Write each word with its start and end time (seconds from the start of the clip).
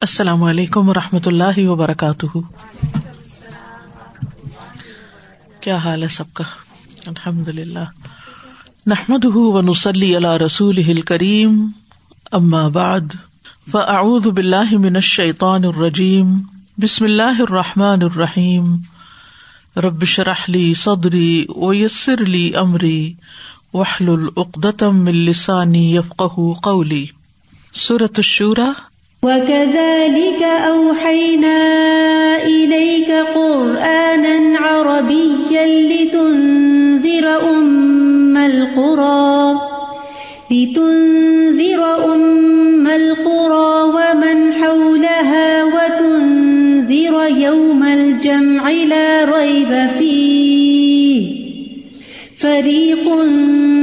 السلام 0.00 0.42
علیکم 0.42 0.88
و 0.88 0.94
رحمۃ 0.94 1.26
اللہ 1.26 1.58
وبرکاتہ۔ 1.58 2.38
کیا 5.60 5.76
حال 5.76 6.02
ہے 6.02 6.08
سب 6.08 6.24
کا؟ 6.32 6.44
الحمد 7.06 7.48
للہ 7.48 7.84
نحمد 8.86 9.24
و 9.24 9.60
نسلی 9.60 10.16
اللہ 10.16 10.36
رسول 10.36 11.00
کریم 11.00 11.70
اما 12.32 12.68
بعد، 12.68 13.00
فاعوذ 13.70 14.26
باللہ 14.26 14.72
من 14.72 14.96
الشیطان 14.96 15.64
الرجیم۔ 15.64 16.36
بسم 16.78 17.04
اللہ 17.04 17.40
الرحمٰن 17.40 18.02
الرحیم۔ 18.02 18.76
ربش 19.76 20.20
رحلی 20.20 20.74
صدری 20.74 21.46
ویسر 21.56 22.22
علی 22.26 22.52
عمری 22.54 23.12
وحل 23.74 24.08
العقدم 24.08 25.06
السانی 25.06 25.96
یفق 25.96 26.22
قولی۔ 26.62 27.06
صورت 27.74 28.12
الشورہ 28.16 28.70
وكذلك 29.22 30.42
أوحينا 30.42 31.58
إليك 32.42 33.10
قرآنا 33.34 34.58
عربيا 34.58 35.66
لتنذر 35.66 37.50
أم 37.50 38.36
القرى 38.36 39.60
لتنذر 40.50 42.14
أم 42.14 42.86
القرى 42.86 43.82
ومن 43.82 44.52
حولها 44.52 45.64
وتنذر 45.64 47.26
يوم 47.38 47.82
الجمع 47.82 48.70
لا 48.70 49.24
ريب 49.24 49.90
فيه 49.98 51.38
فريق 52.36 53.04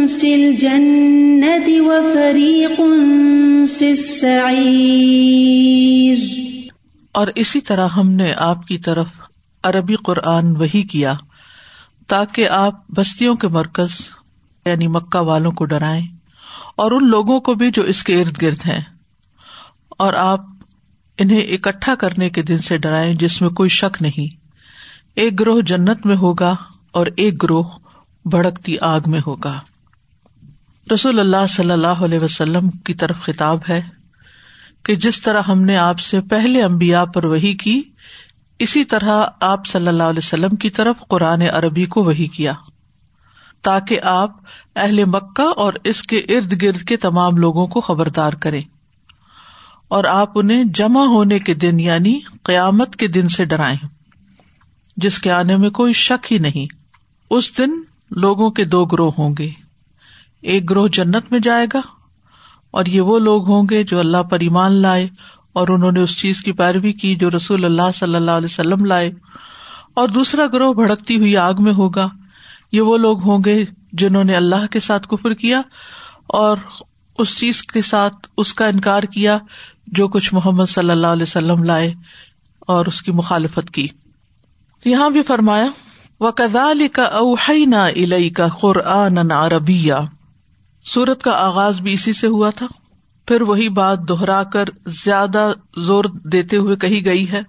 في 0.08 0.36
الجنة 0.36 1.68
وفريق 1.82 2.82
اور 7.12 7.28
اسی 7.36 7.62
طرح 7.62 7.88
ہم 7.88 8.12
نے 8.12 8.34
آپ 8.38 8.68
کی 8.68 8.78
طرف 8.78 9.08
عربی 9.64 9.96
قرآن 9.96 10.58
وہی 10.58 10.84
کیا 10.84 11.14
تاکہ 12.08 12.50
آپ 12.50 12.88
بستیوں 12.88 13.36
کے 13.36 13.48
مرکز 13.48 13.90
یعنی 14.66 14.88
مکہ 14.88 15.18
والوں 15.18 15.52
کو 15.52 15.66
ڈرائیں 15.66 16.08
اور 16.76 16.92
ان 16.92 17.10
لوگوں 17.10 17.40
کو 17.40 17.54
بھی 17.54 17.72
جو 17.72 17.82
اس 17.82 18.04
کے 18.04 18.22
ارد 18.22 18.42
گرد 18.42 18.58
ہیں۔ 18.66 18.82
اور 19.90 20.14
آپ 20.14 20.40
انہیں 21.18 21.42
اکٹھا 21.42 21.96
کرنے 21.96 22.30
کے 22.30 22.42
دن 22.42 22.58
سے 22.58 22.78
ڈرائیں 22.78 23.14
جس 23.14 23.42
میں 23.42 23.50
کوئی 23.50 23.70
شک 23.70 24.02
نہیں۔ 24.02 24.36
ایک 25.16 25.40
گروہ 25.40 25.62
جنت 25.62 26.06
میں 26.06 26.16
ہوگا 26.16 26.56
اور 26.92 27.08
ایک 27.18 27.44
گروہ 27.44 27.64
بھڑکتی 28.26 28.76
آگ 28.82 29.00
میں 29.06 29.20
ہوگا۔ 29.28 29.60
رسول 30.94 31.20
اللہ 31.20 31.46
صلی 31.50 31.72
اللہ 31.72 31.88
علیہ 31.88 32.20
وسلم 32.20 32.70
کی 32.70 32.94
طرف 32.94 33.20
خطاب 33.20 33.60
ہے 33.70 33.82
کہ 34.84 34.96
جس 34.96 35.22
طرح 35.22 35.42
ہم 35.42 35.62
نے 35.62 35.78
آپ 35.78 36.00
سے 36.00 36.22
پہلے 36.22 36.62
امبیا 36.64 37.06
پر 37.06 37.26
وہی 37.26 37.54
کی، 37.54 37.82
اسی 38.60 38.84
طرح 38.84 39.26
آپ 39.40 39.66
صلی 39.68 39.88
اللہ 39.88 40.04
علیہ 40.04 40.24
وسلم 40.24 40.56
کی 40.56 40.70
طرف 40.70 40.96
قرآن 41.08 41.42
عربی 41.42 41.86
کو 41.86 42.04
وہی 42.04 42.28
کیا، 42.28 42.54
تاکہ 43.62 44.00
آپ 44.02 44.32
اہل 44.76 45.04
مکہ 45.06 45.48
اور 45.58 45.74
اس 45.84 46.04
کے 46.04 46.18
ارد 46.18 46.62
گرد 46.62 46.82
کے 46.82 46.98
تمام 46.98 47.38
لوگوں 47.38 47.68
کو 47.68 47.82
خبردار 47.82 48.34
کریں 48.34 48.62
اور 49.88 50.04
آپ 50.04 50.40
انہیں 50.40 50.64
جمع 50.64 51.06
ہونے 51.06 51.40
کے 51.40 51.54
دن 51.54 51.80
یعنی 51.80 52.20
قیامت 52.44 52.96
کے 52.96 53.08
دن 53.08 53.28
سے 53.28 53.46
ڈرائیں، 53.46 53.78
جس 54.98 55.20
کے 55.20 55.32
آنے 55.32 55.56
میں 55.56 55.70
کوئی 55.70 55.94
شک 55.94 56.32
ہی 56.34 56.38
نہیں۔ 56.38 56.74
اس 57.32 57.58
دن 57.58 57.82
لوگوں 58.12 58.50
کے 58.50 58.66
دو 58.66 58.86
گروہ 58.86 59.12
ہوں 59.18 59.36
گے۔ 59.40 59.65
ایک 60.46 60.70
گروہ 60.70 60.88
جنت 60.88 61.32
میں 61.32 61.40
جائے 61.40 61.68
گا 61.74 61.82
اور 62.72 62.86
یہ 62.86 63.02
وہ 63.02 63.20
لوگ 63.20 63.48
ہوں 63.48 63.64
گے 63.70 63.84
جو 63.84 64.00
اللہ 64.00 64.24
پر 64.24 64.40
ایمان 64.40 64.72
لائے 64.72 65.08
اور 65.54 65.68
انہوں 65.68 65.92
نے 65.92 66.00
اس 66.00 66.18
چیز 66.18 66.44
کی 66.44 66.52
پیروی 66.52 66.94
کی 66.94 67.16
جو 67.16 67.30
رسول 67.30 67.66
اللہ 67.66 67.92
صلی 67.96 68.16
اللہ 68.16 68.32
علیہ 68.32 68.48
وسلم 68.52 68.86
لائے۔ 68.86 69.12
اور 69.94 70.08
دوسرا 70.08 70.46
گروہ 70.46 70.74
بھڑکتی 70.74 71.18
ہوئی 71.18 71.38
آگ 71.38 71.54
میں 71.60 71.74
ہوگا۔ 71.74 72.08
یہ 72.72 72.82
وہ 72.82 72.98
لوگ 72.98 73.24
ہوں 73.24 73.40
گے 73.46 73.66
جنہوں 73.94 74.24
نے 74.24 74.36
اللہ 74.36 74.68
کے 74.72 74.80
ساتھ 74.80 75.08
کفر 75.08 75.34
کیا 75.34 75.62
اور 76.28 76.58
اس 77.18 77.38
چیز 77.38 77.64
کے 77.64 77.82
ساتھ 77.82 78.28
اس 78.38 78.54
کا 78.54 78.66
انکار 78.66 79.04
کیا 79.04 79.38
جو 79.88 80.08
کچھ 80.08 80.34
محمد 80.34 80.66
صلی 80.66 80.90
اللہ 80.90 81.08
علیہ 81.08 81.24
وسلم 81.24 81.64
لائے 81.64 81.94
اور 82.60 82.86
اس 82.86 83.02
کی 83.02 83.12
مخالفت 83.12 83.72
کی۔ 83.72 83.88
یہاں 84.86 85.10
بھی 85.10 85.24
فرمایا 85.24 85.68
و 86.20 86.32
کزال 86.32 86.88
کا 86.88 87.04
اوہینا 87.04 87.86
الئی 87.86 88.30
کا 88.30 88.48
قرآن 88.48 89.32
عربیہ 89.32 89.94
سورت 90.86 91.24
کا 91.24 91.32
آغاز 91.32 91.82
بھی 91.82 91.94
اسی 91.94 92.14
سے 92.14 92.28
ہوا 92.28 92.50
تھا۔ 92.50 92.66
پھر 93.28 93.42
وہی 93.42 93.70
بات 93.70 94.00
دوہرا 94.08 94.44
کر 94.44 94.66
زیادہ 94.86 95.52
زور 95.78 96.04
دیتے 96.04 96.58
ہوئے 96.58 96.76
کہی 96.76 97.06
گئی 97.06 97.32
ہے۔ 97.32 97.42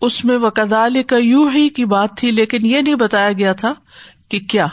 اس 0.00 0.24
میں 0.24 0.36
وہ 0.36 0.50
کا 0.50 1.16
یو 1.16 1.48
ہی 1.48 1.68
کی 1.68 1.84
بات 1.84 2.16
تھی، 2.16 2.30
لیکن 2.30 2.66
یہ 2.66 2.80
نہیں 2.80 2.94
بتایا 2.94 3.32
گیا 3.32 3.52
تھا 3.52 3.74
کہ 4.28 4.38
کیا۔ 4.38 4.66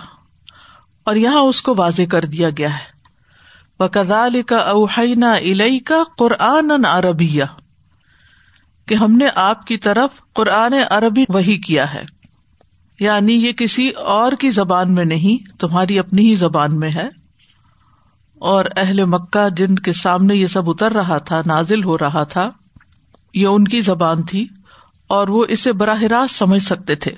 اور 1.03 1.15
یہاں 1.15 1.39
اس 1.39 1.61
کو 1.61 1.73
واضح 1.77 2.01
کر 2.11 2.25
دیا 2.25 2.49
گیا 2.49 2.73
ہے۔ 2.73 2.97
وہ 3.79 3.87
کدال 3.87 4.41
کا 4.41 4.57
اوہینا 4.57 5.33
الئی 5.33 5.79
کا 5.79 6.03
قرآن 6.17 6.85
عربیہ۔ 6.85 7.43
کہ 8.85 8.95
ہم 8.95 9.11
نے 9.11 9.27
آپ 9.35 9.67
کی 9.67 9.77
طرف 9.77 10.33
قرآن 10.33 10.73
عربی 10.89 11.23
وہی 11.29 11.57
کیا 11.57 11.93
ہے۔ 11.93 12.03
یعنی 12.99 13.33
یہ 13.33 13.51
کسی 13.51 13.89
اور 13.89 14.31
کی 14.31 14.51
زبان 14.51 14.93
میں 14.93 15.05
نہیں، 15.05 15.59
تمہاری 15.59 15.99
اپنی 15.99 16.29
ہی 16.29 16.35
زبان 16.35 16.79
میں 16.79 16.89
ہے۔ 16.89 17.26
اور 18.39 18.65
اہل 18.77 19.05
مکہ 19.05 19.49
جن 19.49 19.75
کے 19.75 19.93
سامنے 19.93 20.35
یہ 20.35 20.47
سب 20.47 20.69
اتر 20.69 20.91
رہا 20.91 21.17
تھا، 21.17 21.41
نازل 21.45 21.83
ہو 21.83 21.97
رہا 21.97 22.23
تھا، 22.23 22.49
یہ 23.33 23.47
ان 23.47 23.63
کی 23.63 23.81
زبان 23.81 24.23
تھی 24.23 24.47
اور 25.07 25.27
وہ 25.27 25.45
اسے 25.49 25.73
براہ 25.73 26.01
راست 26.01 26.35
سمجھ 26.35 26.63
سکتے 26.63 26.95
تھے۔ 26.95 27.11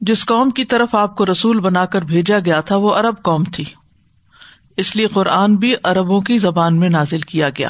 جس 0.00 0.26
قوم 0.26 0.50
کی 0.50 0.64
طرف 0.64 0.94
آپ 0.94 1.16
کو 1.16 1.26
رسول 1.26 1.60
بنا 1.60 1.84
کر 1.84 2.02
بھیجا 2.02 2.38
گیا 2.44 2.60
تھا، 2.60 2.76
وہ 2.76 2.94
ارب 2.94 3.14
قوم 3.22 3.44
تھی۔ 3.44 3.64
اس 4.76 4.96
لیے 4.96 5.06
قرآن 5.06 5.56
بھی 5.56 5.74
اربوں 5.84 6.20
کی 6.20 6.38
زبان 6.38 6.76
میں 6.76 6.88
نازل 6.88 7.20
کیا 7.20 7.48
گیا، 7.48 7.68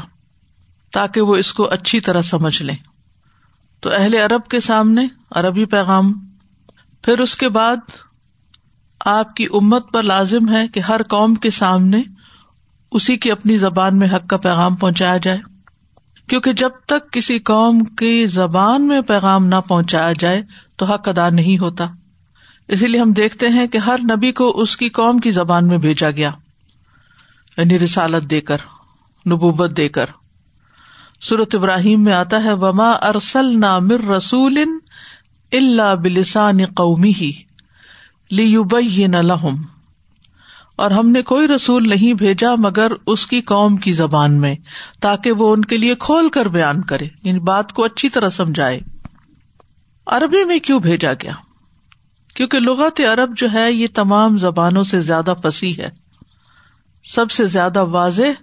تاکہ 0.93 1.21
وہ 1.21 1.37
اس 1.37 1.53
کو 1.53 1.71
اچھی 1.71 2.01
طرح 2.01 2.23
سمجھ 2.23 2.63
لیں۔ 2.63 2.77
تو 3.81 3.91
اہل 3.93 4.15
عرب 4.15 4.49
کے 4.49 4.61
سامنے 4.61 5.07
عربی 5.31 5.65
پیغام۔ 5.65 6.13
پھر 7.03 7.19
اس 7.19 7.37
کے 7.37 7.49
بعد 7.49 7.77
آپ 9.05 9.37
کی 9.37 9.45
امت 9.45 9.93
پر 9.93 10.03
لازم 10.03 10.49
ہے 10.49 10.69
کہ 10.69 10.81
ہر 10.81 11.03
قوم 11.03 11.35
کے 11.35 11.51
سامنے 11.51 12.03
اسی 12.97 13.17
کی 13.17 13.31
اپنی 13.31 13.57
زبان 13.57 13.99
میں 13.99 14.09
حق 14.13 14.29
کا 14.29 14.37
پیغام 14.37 14.77
پہنچایا 14.77 15.17
جائے۔ 15.17 15.39
کیونکہ 16.29 16.53
جب 16.53 16.69
تک 16.87 17.13
کسی 17.13 17.39
قوم 17.39 17.85
کی 17.85 18.27
زبان 18.27 18.89
میں 18.89 19.01
پیغام 19.01 19.47
نہ 19.47 19.55
پہنچایا 19.69 20.13
جائے 20.19 20.43
تو 20.77 20.87
حق 20.87 21.09
ادا 21.09 21.29
نہیں 21.29 21.59
ہوتا۔ 21.59 21.87
اسی 22.69 22.89
لیے 22.89 23.01
ہم 23.01 23.13
دیکھتے 23.13 23.49
ہیں 23.49 23.67
کہ 23.67 23.79
ہر 23.79 23.97
نبی 24.03 24.33
کو 24.33 24.61
اس 24.61 24.77
کی 24.77 24.89
قوم 24.89 25.19
کی 25.19 25.31
زبان 25.31 25.69
میں 25.69 25.79
بھیجا 25.79 26.11
گیا۔ 26.11 26.31
یعنی 27.59 27.79
رسالت 27.79 28.31
دے 28.31 28.41
کر 28.41 28.57
نبوبت 29.27 29.77
دے 29.77 29.89
کر۔ 29.89 30.07
سورت 31.21 31.55
ابراہیم 31.55 32.05
میں 32.05 32.13
آتا 32.13 32.45
ہے، 32.45 32.53
وما 32.53 32.91
ارسل 32.91 33.61
نہ 33.61 33.79
مر 33.79 34.09
رسول 34.09 34.59
اللہ 35.53 35.95
بلسان 35.95 36.67
قومی 36.67 37.13
ہی 37.21 37.33
لہم 38.31 39.76
اور 40.77 40.91
ہم 40.91 41.09
نے 41.09 41.23
کوئی 41.23 41.49
رسول 41.49 41.89
نہیں 41.89 42.15
بھیجا 42.15 42.55
مگر 42.59 42.91
اس 43.07 43.27
کی 43.27 43.41
قوم 43.41 43.77
کی 43.77 43.93
زبان 43.93 44.41
میں، 44.41 44.55
تاکہ 45.01 45.33
وہ 45.33 45.53
ان 45.53 45.65
کے 45.65 45.79
لیے 45.79 45.95
کھول 45.95 46.29
کر 46.29 46.49
بیان 46.49 46.83
کرے 46.83 47.07
یعنی 47.23 47.41
بات 47.41 47.73
کو 47.73 47.85
اچھی 47.85 48.09
طرح 48.09 48.29
سمجھائے۔ 48.29 48.81
عربی 50.07 50.45
میں 50.45 50.59
کیوں 50.59 50.81
بھیجا 50.81 51.13
گیا؟ 51.13 51.33
کیونکہ 52.35 52.61
لغت 52.61 53.01
عرب 53.01 53.37
جو 53.37 53.47
ہے، 53.53 53.73
یہ 53.73 53.87
تمام 53.95 54.39
زبانوں 54.39 54.85
سے 54.85 55.01
زیادہ 55.01 55.35
فصیح 55.43 55.75
ہے۔ 55.79 55.89
سب 57.05 57.31
سے 57.31 57.47
زیادہ 57.47 57.85
واضح 57.85 58.43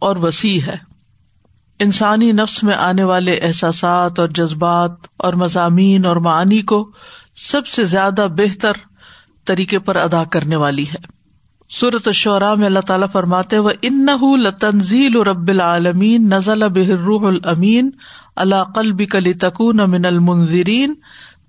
اور 0.00 0.16
وسیع 0.16 0.60
ہے۔ 0.60 0.76
انسانی 1.78 2.32
نفس 2.32 2.62
میں 2.62 2.74
آنے 2.74 3.04
والے 3.04 3.32
احساسات 3.32 4.18
اور 4.18 4.28
جذبات 4.28 4.92
اور 5.16 5.32
مضامین 5.32 6.06
اور 6.06 6.16
معنی 6.16 6.62
کو 6.62 6.90
سب 7.36 7.66
سے 7.66 7.84
زیادہ 7.84 8.26
بہتر 8.36 8.72
طریقے 9.44 9.78
پر 9.78 9.96
ادا 9.96 10.24
کرنے 10.24 10.56
والی 10.56 10.84
ہے۔ 10.88 11.15
صورت 11.70 12.10
شعرا 12.10 12.54
میں 12.54 12.66
اللہ 12.66 12.80
تعالیٰ 12.80 13.06
فرماتے 13.12 13.58
و 13.58 13.68
ان 13.82 14.06
لتنزیل 14.42 15.16
رب 15.16 15.48
العالمین 15.48 16.28
نزل 16.28 16.68
بحروح 16.68 17.26
المین 17.26 17.90
اللہ 18.36 18.64
قلب 18.74 19.02
کلی 19.10 19.32
تکون 19.34 19.76
من 19.76 20.04
المنظرین 20.04 20.94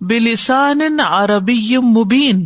بلسان 0.01 0.99
عربی 0.99 1.77
مبین 1.77 2.45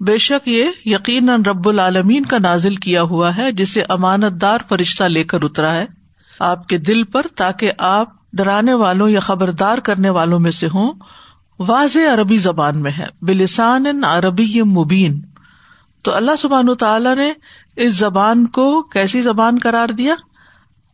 بے 0.00 0.18
شک 0.18 0.48
یہ 0.48 0.64
یقیناً 0.84 1.42
رب 1.42 1.68
العالمین 1.68 2.24
کا 2.24 2.38
نازل 2.38 2.74
کیا 2.74 3.02
ہوا 3.02 3.36
ہے، 3.36 3.52
جسے 3.52 3.82
امانت 3.88 4.42
دار 4.42 4.58
فرشتہ 4.68 5.04
لے 5.04 5.24
کر 5.24 5.38
اترا 5.42 5.74
ہے۔ 5.74 5.86
آپ 6.40 6.68
کے 6.68 6.78
دل 6.78 7.04
پر، 7.04 7.26
تاکہ 7.36 7.72
آپ 7.78 8.08
ڈرانے 8.32 8.74
والوں 8.74 9.08
یا 9.08 9.20
خبردار 9.20 9.78
کرنے 9.78 10.10
والوں 10.10 10.40
میں 10.40 10.50
سے 10.50 10.66
ہوں، 10.66 10.92
واضح 11.58 12.14
عربی 12.14 12.36
زبان 12.36 12.82
میں 12.82 12.90
ہے۔ 12.98 13.06
بلسان 13.22 14.04
عربی 14.04 14.62
مبین۔ 14.62 15.20
تو 16.02 16.14
اللہ 16.14 16.36
سبحان 16.38 16.74
تعالیٰ 16.74 17.16
نے 17.16 17.32
اس 17.76 17.92
زبان 17.92 18.46
کو 18.46 18.82
کیسی 18.82 19.22
زبان 19.22 19.58
قرار 19.62 19.88
دیا؟ 19.88 20.14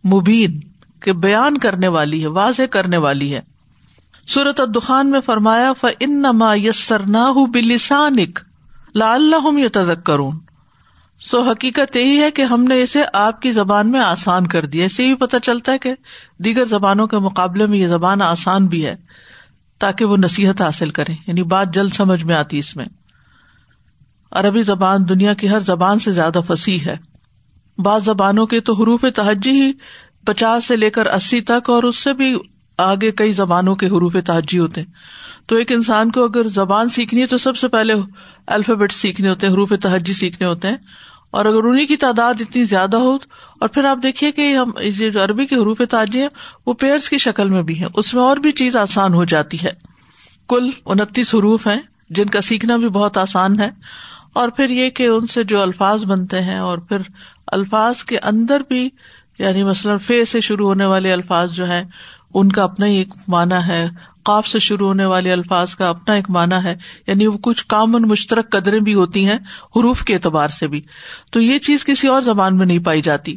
مبین، 0.05 0.61
کہ 1.01 1.13
بیان 1.13 1.59
کرنے 1.59 1.89
والی 1.89 2.23
ہے، 2.23 2.27
واضح 2.27 2.63
کرنے 2.63 2.97
والی 2.97 3.35
ہے۔ 3.35 3.41
سورت 4.27 4.61
الدخان 4.61 5.11
میں 5.11 5.21
فرمایا 5.21 5.73
ف 5.73 5.87
ان 6.01 6.23
نما 6.23 6.55
یسر 6.55 7.03
نہ 7.07 7.33
بلسانک 7.53 8.41
اللہ 8.95 9.59
یہ 9.59 9.69
تزک 9.73 10.07
کرون 10.07 10.39
سو 11.21 11.41
حقیقت 11.43 11.97
یہی 11.97 12.23
ہے 12.23 12.31
کہ 12.31 12.43
ہم 12.43 12.65
نے 12.65 12.83
اسے 12.83 13.03
آپ 13.13 13.43
کی 13.43 13.53
زبان 13.53 13.91
میں 13.91 14.01
آسان 14.01 14.47
کر 14.47 14.67
دیا۔ 14.67 14.85
اسے 14.85 15.03
بھی 15.03 15.15
پتہ 15.15 15.37
چلتا 15.43 15.73
ہے 15.73 15.79
کہ 15.79 15.95
دیگر 16.39 16.65
زبانوں 16.65 17.07
کے 17.07 17.19
مقابلے 17.19 17.67
میں 17.67 17.79
یہ 17.79 17.87
زبان 17.87 18.23
آسان 18.23 18.67
بھی 18.67 18.87
ہے، 18.87 18.97
تاکہ 19.79 20.05
وہ 20.05 20.17
نصیحت 20.17 20.61
حاصل 20.61 20.91
کرے 20.91 21.13
یعنی 21.27 21.43
بات 21.43 21.75
جلد 21.75 21.93
سمجھ 21.93 22.25
میں 22.25 22.37
آتی 22.37 22.59
اس 22.59 22.77
میں۔ 22.77 22.87
عربی 24.31 24.61
زبان 24.61 25.09
دنیا 25.09 25.35
کی 25.35 25.49
ہر 25.49 25.61
زبان 25.61 25.99
سے 25.99 26.13
زیادہ 26.13 26.41
فصیح 26.47 26.79
ہے۔ 26.87 26.97
بعض 27.79 28.05
زبانوں 28.05 28.47
کے 28.47 28.61
تو 28.61 28.75
حروف 28.75 29.05
تہجی 29.17 29.51
ہی 29.51 29.73
پچاس 30.27 30.65
سے 30.65 30.77
لے 30.77 30.91
کر 30.91 31.07
اسی 31.07 31.41
تک 31.41 31.71
اور 31.71 31.83
اس 31.83 31.97
سے 31.97 32.13
بھی 32.13 32.37
آگے 32.79 33.11
کئی 33.13 33.33
زبانوں 33.33 33.77
کے 33.77 33.87
حروف 33.87 34.17
تہجی 34.27 34.59
ہوتے 34.59 34.81
ہیں۔ 34.81 34.93
تو 35.47 35.57
ایک 35.57 35.73
انسان 35.73 36.11
کو 36.11 36.25
اگر 36.25 36.49
زبان 36.49 36.89
سیکھنی 36.89 37.21
ہے 37.21 37.27
تو 37.27 37.39
سب 37.39 37.57
سے 37.57 37.69
پہلے 37.69 37.95
الفابیٹ 38.47 38.93
سیکھنے 38.93 39.29
ہوتے 39.29 39.47
ہیں، 39.47 39.55
حروف 39.55 39.73
تہجی 39.83 40.13
سیکھنے 40.13 40.49
ہوتے 40.49 40.69
ہیں۔ 40.69 40.77
اور 41.31 41.45
اگر 41.45 41.65
انہیں 41.65 41.87
کی 41.87 41.97
تعداد 41.97 42.35
اتنی 42.41 42.65
زیادہ 42.65 42.97
ہو 42.97 43.19
اور 43.61 43.69
پھر 43.69 43.85
آپ 43.85 43.99
دیکھیے 44.03 44.33
کہ 44.33 44.57
ہم 44.57 44.71
جو 44.99 45.25
عربی 45.25 45.47
کے 45.47 45.55
حروف 45.55 45.83
تاجی 45.91 46.21
ہیں، 46.21 46.29
وہ 46.67 46.73
پیئرس 46.73 47.09
کی 47.09 47.19
شکل 47.19 47.49
میں 47.49 47.63
بھی 47.63 47.81
ہے 47.81 47.87
اس 47.95 48.15
میں 48.15 48.23
اور 48.23 48.37
بھی 48.37 48.53
چیز 48.53 48.77
آسان 48.77 49.15
ہو 49.15 49.25
جاتی 49.25 49.57
ہے۔ 49.63 49.71
کل 50.49 50.71
انتیس 50.85 51.35
حروف 51.35 51.67
ہیں 51.67 51.81
جن 52.11 52.25
کا 52.25 52.41
سیکھنا 52.41 52.77
بھی 52.77 52.89
بہت 52.89 53.19
آسان 53.19 53.61
ہے۔ 53.61 53.71
اور 54.37 54.49
پھر 54.49 54.71
یہ 54.71 54.91
کہ 54.91 55.07
ان 55.07 55.27
سے 55.27 55.45
جو 55.45 55.63
الفاظ 55.63 56.05
بنتے 56.05 56.41
ہیں 56.43 56.59
اور 56.59 56.79
پھر 56.79 56.97
الفاظ 57.47 58.03
کے 58.03 58.19
اندر 58.23 58.61
بھی 58.69 58.91
یعنی 59.39 59.63
مثلاً 59.63 59.99
فے 59.99 60.25
سے 60.25 60.41
شروع 60.41 60.69
ہونے 60.69 60.85
والے 60.85 61.13
الفاظ 61.13 61.53
جو 61.53 61.69
ہے 61.69 61.85
ان 62.35 62.53
کا 62.53 62.63
اپنا 62.63 62.87
ہی 62.87 62.97
ایک 62.97 63.09
معنی 63.29 63.69
ہے، 63.69 63.89
قاف 64.25 64.49
سے 64.49 64.59
شروع 64.59 64.87
ہونے 64.87 65.05
والے 65.05 65.33
الفاظ 65.33 65.75
کا 65.75 65.89
اپنا 65.89 66.15
ایک 66.15 66.31
معنی 66.31 66.55
ہے 66.65 66.77
یعنی 67.07 67.27
وہ 67.27 67.39
کچھ 67.43 67.67
کامن 67.67 68.03
مشترک 68.03 68.51
قدریں 68.51 68.81
بھی 68.81 68.95
ہوتی 68.95 69.29
ہیں 69.29 69.39
حروف 69.77 70.05
کے 70.05 70.15
اعتبار 70.15 70.49
سے 70.49 70.67
بھی۔ 70.67 70.81
تو 71.31 71.41
یہ 71.41 71.59
چیز 71.59 71.85
کسی 71.85 72.09
اور 72.09 72.23
زبان 72.23 72.57
میں 72.57 72.67
نہیں 72.67 72.79
پائی 72.79 73.03
جاتی۔ 73.03 73.37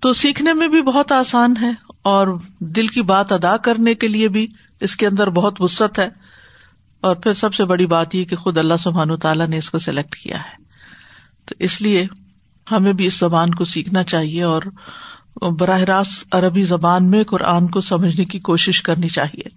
تو 0.00 0.12
سیکھنے 0.12 0.52
میں 0.52 0.68
بھی 0.68 0.82
بہت 0.82 1.12
آسان 1.12 1.54
ہے 1.60 1.70
اور 2.02 2.38
دل 2.58 2.86
کی 2.86 3.02
بات 3.02 3.32
ادا 3.32 3.56
کرنے 3.56 3.94
کے 3.94 4.08
لیے 4.08 4.28
بھی 4.28 4.46
اس 4.80 4.96
کے 4.96 5.06
اندر 5.06 5.30
بہت 5.30 5.60
وسط 5.60 5.98
ہے۔ 5.98 6.31
اور 7.02 7.16
پھر 7.16 7.32
سب 7.32 7.54
سے 7.54 7.64
بڑی 7.64 7.86
بات 7.86 8.14
یہ 8.14 8.24
کہ 8.24 8.36
خود 8.36 8.58
اللہ 8.58 8.74
سبحان 8.78 9.16
تعالیٰ 9.16 9.46
نے 9.46 9.58
اس 9.58 9.70
کو 9.70 9.78
سلیکٹ 9.78 10.16
کیا 10.16 10.38
ہے۔ 10.38 10.62
تو 11.44 11.54
اس 11.58 11.82
لیے 11.82 12.06
ہمیں 12.70 12.92
بھی 12.92 13.06
اس 13.06 13.18
زبان 13.18 13.54
کو 13.54 13.64
سیکھنا 13.64 14.02
چاہیے 14.02 14.42
اور 14.42 14.62
براہ 15.52 15.80
راست 15.80 16.34
عربی 16.34 16.62
زبان 16.62 17.10
میں 17.10 17.24
قرآن 17.24 17.68
کو 17.68 17.80
سمجھنے 17.80 18.24
کی 18.24 18.38
کوشش 18.38 18.82
کرنی 18.82 19.08
چاہیے۔ 19.08 19.48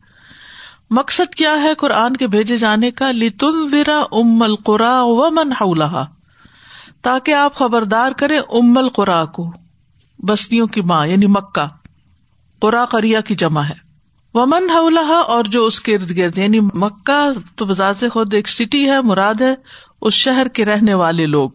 مقصد 0.90 1.36
کیا 1.36 1.62
ہے 1.62 1.74
قرآن 1.74 2.18
کے 2.18 2.28
بھیجے 2.28 2.58
جانے 2.58 2.92
کا؟ 2.92 3.12
لتن 3.12 3.70
ذرا 3.70 4.04
ام 4.12 4.42
القرا 4.42 5.02
و 5.04 5.30
من 5.32 5.54
تاکہ 7.02 7.34
آپ 7.34 7.56
خبردار 7.56 8.12
کرے 8.12 8.38
ام 8.38 8.78
القرا 8.78 9.26
کو، 9.26 9.52
بستیوں 10.20 10.68
کی 10.68 10.82
ماں 10.82 11.08
یعنی 11.08 11.26
مکہ۔ 11.26 11.68
قرا 12.62 12.86
کریا 12.86 13.22
کی 13.22 13.36
جمع 13.36 13.62
ہے۔ 13.62 13.85
ومن 14.36 14.70
ہولہ 14.70 15.24
اور 15.28 15.44
جو 15.44 15.66
اس 15.66 15.82
کے 15.82 15.96
ارد 15.96 16.18
گرد 16.18 16.38
یعنی 16.38 16.60
مکہ 16.60 17.32
تو 17.56 17.66
بذات 17.66 18.04
خود 18.14 18.34
ایک 18.34 18.50
سٹی 18.50 18.90
ہے، 18.90 19.02
مراد 19.02 19.42
ہے 19.42 19.56
اس 20.02 20.14
شہر 20.14 20.48
کے 20.48 20.66
رہنے 20.66 20.94
والے 20.94 21.26
لوگ۔ 21.26 21.50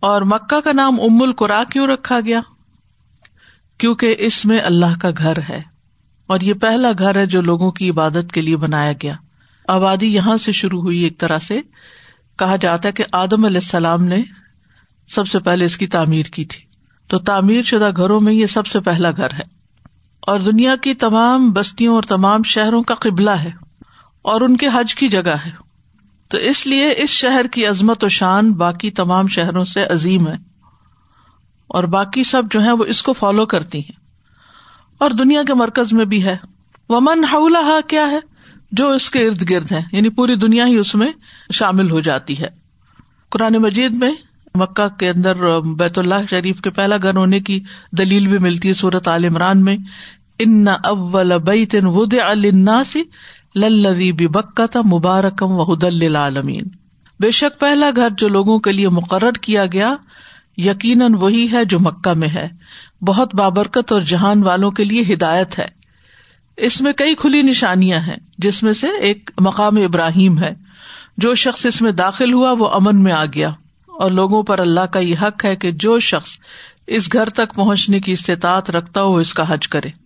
اور 0.00 0.22
مکہ 0.22 0.60
کا 0.60 0.72
نام 0.72 1.00
ام 1.00 1.22
القرا 1.22 1.62
کیوں 1.64 1.86
رکھا 1.86 2.20
گیا؟ 2.20 2.40
کیونکہ 3.78 4.14
اس 4.18 4.44
میں 4.44 4.60
اللہ 4.60 4.98
کا 5.00 5.10
گھر 5.18 5.32
ہے۔ 5.48 5.62
اور 6.26 6.40
یہ 6.40 6.54
پہلا 6.54 6.92
گھر 6.98 7.16
ہے 7.16 7.26
جو 7.26 7.40
لوگوں 7.40 7.70
کی 7.70 7.90
عبادت 7.90 8.32
کے 8.32 8.40
لیے 8.40 8.56
بنایا 8.56 8.92
گیا۔ 8.92 9.14
آبادی 9.68 10.14
یہاں 10.14 10.36
سے 10.36 10.52
شروع 10.52 10.82
ہوئی 10.82 10.98
ایک 10.98 11.18
طرح 11.18 11.38
سے۔ 11.38 11.60
کہا 12.38 12.56
جاتا 12.56 12.88
ہے 12.88 12.92
کہ 12.92 13.04
آدم 13.12 13.44
علیہ 13.44 13.60
السلام 13.64 14.04
نے 14.04 14.22
سب 15.08 15.28
سے 15.28 15.38
پہلے 15.38 15.64
اس 15.64 15.78
کی 15.78 15.86
تعمیر 15.86 16.26
کی 16.26 16.44
تھی۔ 16.44 16.64
تو 17.08 17.18
تعمیر 17.18 17.62
شدہ 17.62 17.90
گھروں 17.96 18.20
میں 18.20 18.32
یہ 18.32 18.46
سب 18.46 18.66
سے 18.66 18.80
پہلا 18.80 19.10
گھر 19.10 19.32
ہے۔ 19.34 19.55
اور 20.26 20.40
دنیا 20.40 20.76
کی 20.76 20.94
تمام 20.94 21.50
بستیوں 21.50 21.94
اور 21.94 22.02
تمام 22.02 22.42
شہروں 22.42 22.82
کا 22.82 22.94
قبلہ 22.94 23.30
ہے 23.30 23.50
اور 24.22 24.40
ان 24.40 24.56
کے 24.56 24.66
حج 24.74 24.94
کی 24.94 25.08
جگہ 25.08 25.34
ہے۔ 25.46 25.50
تو 26.28 26.38
اس 26.38 26.66
لیے 26.66 26.94
اس 26.96 27.10
شہر 27.10 27.46
کی 27.46 27.66
عظمت 27.66 28.04
و 28.04 28.08
شان 28.08 28.52
باقی 28.52 28.90
تمام 28.90 29.26
شہروں 29.26 29.64
سے 29.64 29.84
عظیم 29.84 30.28
ہے 30.28 30.34
اور 31.66 31.84
باقی 31.84 32.24
سب 32.24 32.42
جو 32.50 32.64
ہے 32.64 32.72
وہ 32.72 32.84
اس 32.84 33.02
کو 33.02 33.12
فالو 33.12 33.46
کرتی 33.46 33.78
ہیں۔ 33.78 34.00
اور 34.98 35.10
دنیا 35.10 35.42
کے 35.42 35.54
مرکز 35.54 35.92
میں 35.92 36.04
بھی 36.04 36.24
ہے۔ 36.24 36.36
ومن 36.88 37.24
ہا 37.32 37.80
کیا 37.88 38.06
ہے؟ 38.06 38.18
جو 38.72 38.90
اس 38.90 39.10
کے 39.10 39.26
ارد 39.26 39.50
گرد 39.50 39.72
ہے 39.72 39.82
یعنی 39.92 40.08
پوری 40.08 40.34
دنیا 40.34 40.66
ہی 40.66 40.76
اس 40.76 40.94
میں 40.94 41.12
شامل 41.52 41.90
ہو 41.90 42.00
جاتی 42.00 42.38
ہے۔ 42.38 42.48
قرآن 43.30 43.52
مجید 43.52 43.94
میں 43.94 44.12
مکہ 44.54 44.88
کے 44.88 45.08
اندر 45.08 45.60
بیت 45.60 45.98
اللہ 45.98 46.14
شریف 46.30 46.60
کے 46.60 46.70
پہلا 46.70 46.96
گھر 47.02 47.16
ہونے 47.16 47.40
کی 47.40 47.64
دلیل 47.98 48.26
بھی 48.26 48.38
ملتی 48.38 48.68
ہے 48.68 48.74
سورت 48.74 49.08
عال 49.08 49.24
عمران 49.24 49.64
میں۔ 49.64 49.76
ان 50.38 50.68
اول 50.68 51.38
بیت 51.38 51.76
ود 51.82 52.14
الناس 52.26 52.96
للذی 53.56 54.12
بکہ 54.12 54.76
مبارکم 54.76 55.50
و 55.50 55.62
حد 55.62 55.82
للعالمین 55.82 56.62
بے 57.20 57.30
شک 57.30 57.60
پہلا 57.60 57.90
گھر 57.96 58.08
جو 58.18 58.28
لوگوں 58.28 58.58
کے 58.58 58.72
لیے 58.72 58.88
مقرر 58.88 59.32
کیا 59.32 59.66
گیا، 59.66 59.94
یقیناً 60.56 61.14
وہی 61.14 61.52
ہے 61.52 61.64
جو 61.64 61.78
مکہ 61.80 62.12
میں 62.12 62.28
ہے۔ 62.28 62.48
بہت 63.06 63.34
بابرکت 63.34 63.92
اور 63.92 64.00
جہان 64.00 64.42
والوں 64.42 64.70
کے 64.70 64.84
لیے 64.84 65.14
ہدایت 65.14 65.58
ہے۔ 65.58 65.68
اس 66.56 66.80
میں 66.80 66.92
کئی 66.92 67.14
کھلی 67.14 67.42
نشانیاں 67.42 67.98
ہیں، 67.98 68.16
جس 68.38 68.62
میں 68.62 68.72
سے 68.72 68.86
ایک 69.00 69.30
مقام 69.40 69.76
ابراہیم 69.76 70.38
ہے۔ 70.38 70.54
جو 71.16 71.34
شخص 71.34 71.66
اس 71.66 71.82
میں 71.82 71.92
داخل 71.92 72.32
ہوا، 72.32 72.52
وہ 72.52 72.68
امن 72.68 73.02
میں 73.02 73.12
آ 73.12 73.24
گیا۔ 73.24 73.48
اور 73.86 74.10
لوگوں 74.10 74.42
پر 74.42 74.58
اللہ 74.58 74.80
کا 74.80 74.98
یہ 74.98 75.14
حق 75.22 75.44
ہے 75.44 75.56
کہ 75.56 75.70
جو 75.70 75.98
شخص 75.98 76.30
اس 76.86 77.12
گھر 77.12 77.28
تک 77.28 77.54
پہنچنے 77.54 78.00
کی 78.00 78.12
استطاعت 78.12 78.70
رکھتا 78.70 79.02
ہو، 79.02 79.16
اس 79.16 79.34
کا 79.34 79.54
حج 79.54 79.68
کرے۔ 79.68 80.05